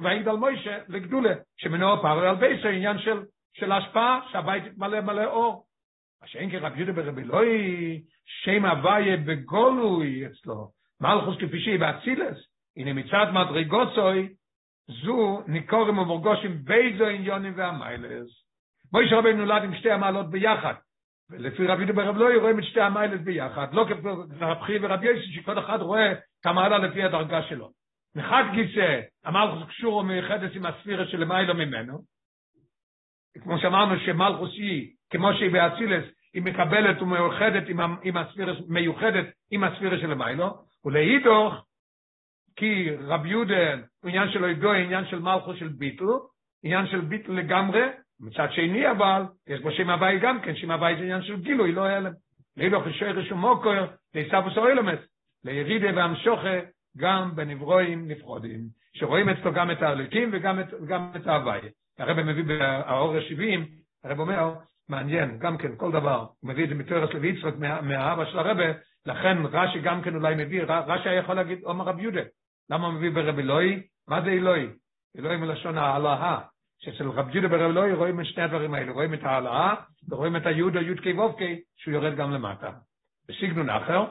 [0.01, 3.23] ויגדל מוישה לגדולה, שמנוע פרל על בייסו, עניין של,
[3.53, 5.65] של השפעה, שהבית מלא מלא אור.
[6.21, 10.71] מה שאין כרב יהודה ברבי אלוהי, שם הוויה בגולוי אצלו,
[11.01, 12.37] מלכוס כפי שהיא באצילס,
[12.77, 14.29] הנה מצד מדרגוסוי,
[15.03, 18.27] זו ניקורים ומורגושים באיזו עניונים והמיילס.
[18.93, 20.73] מוישה רבי נולד עם שתי המעלות ביחד,
[21.29, 25.59] ולפי רבי יהודה ברב אלוהי רואים את שתי המיילס ביחד, לא כרבי ורבי יוסי שכל
[25.59, 27.69] אחד רואה את המעלה לפי הדרגה שלו.
[28.15, 31.99] מחד גיסא, המלכוס קשור ומיוחדת עם הספירה שלמיילו ממנו,
[33.43, 39.63] כמו שאמרנו שמלכוס היא, כמו שהיא באצילס, היא מקבלת ומאוחדת עם, עם הספירה, מיוחדת עם
[39.63, 40.49] הספירה של למיילו,
[40.85, 41.53] ולהידוך,
[42.55, 43.75] כי רב יהודה,
[44.05, 46.05] עניין שלו ידוע, עניין של מלכוס של ביטל,
[46.63, 47.87] עניין של ביטל לגמרי,
[48.19, 51.71] מצד שני אבל, יש בו שם הוואי גם כן, שם הוואי זה עניין של גילוי,
[51.71, 52.11] לא הלם.
[52.57, 53.85] להידוך ישוי רשום מוקר,
[54.15, 54.99] לעשו סוילמס,
[55.43, 56.59] לירידה והמשוכה,
[56.97, 58.59] גם בנברואים נפרודים,
[58.93, 60.67] שרואים אצלו גם את האלוקים וגם את,
[61.15, 61.59] את ההוואי.
[61.99, 63.59] הרב מביא באור ה-70,
[64.03, 64.53] הרב אומר,
[64.89, 68.63] מעניין, גם כן, כל דבר, הוא מביא את זה מתורס לוי יצחק מהאבא של הרבה,
[69.05, 72.21] לכן רש"י גם כן אולי מביא, רש"י היה יכול להגיד, אומר רב יהודה,
[72.69, 73.87] למה מביא ברב אלוהי?
[74.07, 74.67] מה זה אלוהי?
[75.17, 76.41] אלוהי מלשון ההלאה,
[76.79, 79.75] שאצל רב יהודה ברב אלוהי רואים את שני הדברים האלה, רואים את ההעלאה
[80.09, 82.71] ורואים את היהודה יודקי וובקי, שהוא יורד גם למטה.
[83.27, 84.05] בסיגנון אחר,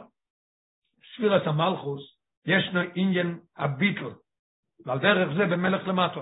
[1.14, 2.16] ספירת המלכוס,
[2.46, 4.10] ישנו עניין הביטל,
[4.86, 6.20] ועל דרך זה במלך למטה.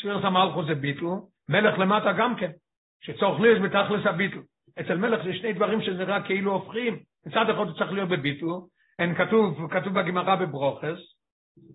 [0.00, 1.06] ספירת המלכוס זה ביטל,
[1.48, 2.50] מלך למטה גם כן,
[3.02, 4.40] שצורך להיות בתכלס הביטל.
[4.80, 8.46] אצל מלך זה שני דברים שנראה כאילו הופכים, מצד אחד הוא צריך להיות בביטל,
[8.98, 10.98] אין כתוב, כתוב בגמרא בברוכס,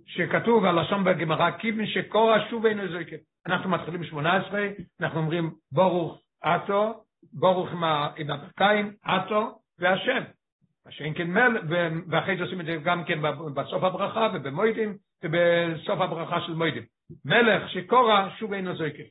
[0.05, 3.19] שכתוב הלשון בגמרא, כיוון שקורא שוב אינו זויקת.
[3.47, 4.67] אנחנו מתחילים 18,
[5.01, 7.69] אנחנו אומרים ברוך אתו, ברוך
[8.17, 10.23] עם הברכיים, אתו והשם.
[10.89, 11.61] שאין כן מל,
[12.09, 13.19] ואחרי זה עושים את זה גם כן
[13.55, 16.83] בסוף הברכה ובמוידים ובסוף הברכה של מוידים.
[17.25, 19.03] מלך שקורא שוב אינו זויקר.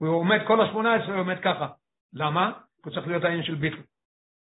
[0.00, 1.68] הוא עומד כל השמונה עשרה, הוא עומד ככה.
[2.14, 2.52] למה?
[2.84, 3.82] הוא צריך להיות העניין של ביטל.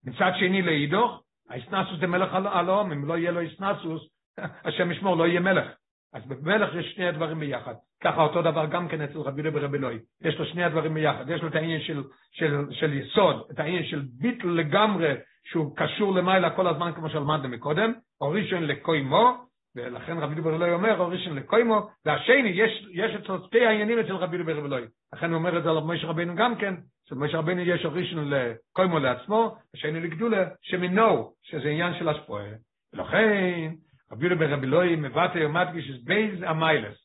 [0.06, 4.02] מצד שני לאידוך, האסנסוס זה מלך על העולם, אם לא יהיה לו אסנסוס,
[4.66, 5.66] השם ישמור, לא יהיה מלך.
[6.14, 7.74] אז במלך יש שני הדברים ביחד.
[8.02, 9.98] ככה אותו דבר גם כן אצל רבי לוי ורבי אלוהי.
[10.22, 11.30] יש לו שני הדברים ביחד.
[11.30, 12.02] יש לו את העניין של,
[12.32, 17.48] של, של יסוד, את העניין של ביטל לגמרי, שהוא קשור למעלה כל הזמן כמו שלמדנו
[17.48, 19.44] מקודם, אורישן לקוימו,
[19.76, 24.38] ולכן רבי דבר אלוהי אומר אורישן לקוימו, והשני, יש, יש אצלו שתי העניינים אצל רבי
[24.38, 24.84] דבר אלוהי.
[25.14, 26.74] לכן הוא אומר את זה על משה רבינו גם כן,
[27.08, 32.48] שמשה רבינו יש אורישן לקוימו לעצמו, השני לגדולה, שמינו, שזה עניין של השפועה.
[32.92, 33.72] ולכן,
[34.12, 36.96] רבי דבר אלוהי מבטא ומדגיש את בייז המיילס,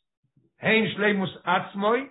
[0.61, 2.07] הן שלימוס עצמוי,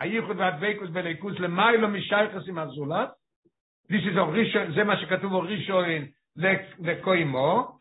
[0.00, 3.08] הייחוד והדבקוס בליכוס למיילו משייכס עם הזולת,
[3.90, 5.74] This is Orisho, זה מה שכתוב Orisho
[6.78, 7.78] לקוימו,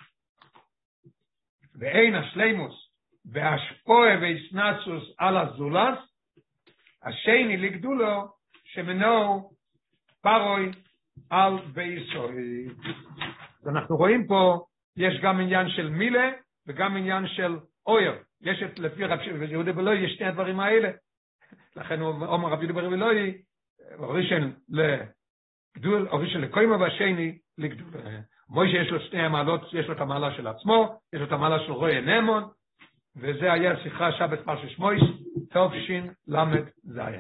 [1.80, 2.91] ואין השלימוס
[3.26, 5.99] והשפועה והסנצוס על הזולס,
[7.04, 8.41] השני לגדולו
[8.74, 9.50] שמנו
[10.22, 10.72] פרוי
[11.30, 12.68] על ביסוי.
[13.62, 14.66] אז אנחנו רואים פה,
[14.98, 16.30] יש גם עניין של מילה
[16.68, 18.14] וגם עניין של אויר.
[18.42, 19.20] יש את, לפי רב
[19.50, 20.90] יהודה בלוי, יש שני הדברים האלה.
[21.76, 23.42] לכן אומר רב יהודה בלוי,
[24.00, 28.02] ראשון לגדול, ראשון לקוימה והשני לגדול.
[28.50, 31.60] מוישה יש לו שני המעלות, יש לו את המעלה של עצמו, יש לו את המעלה
[31.60, 32.44] של רועי נאמון,
[33.16, 35.02] וזה היה שיחה שבת פרשש מויש,
[35.50, 37.10] תוף שין למד זיין.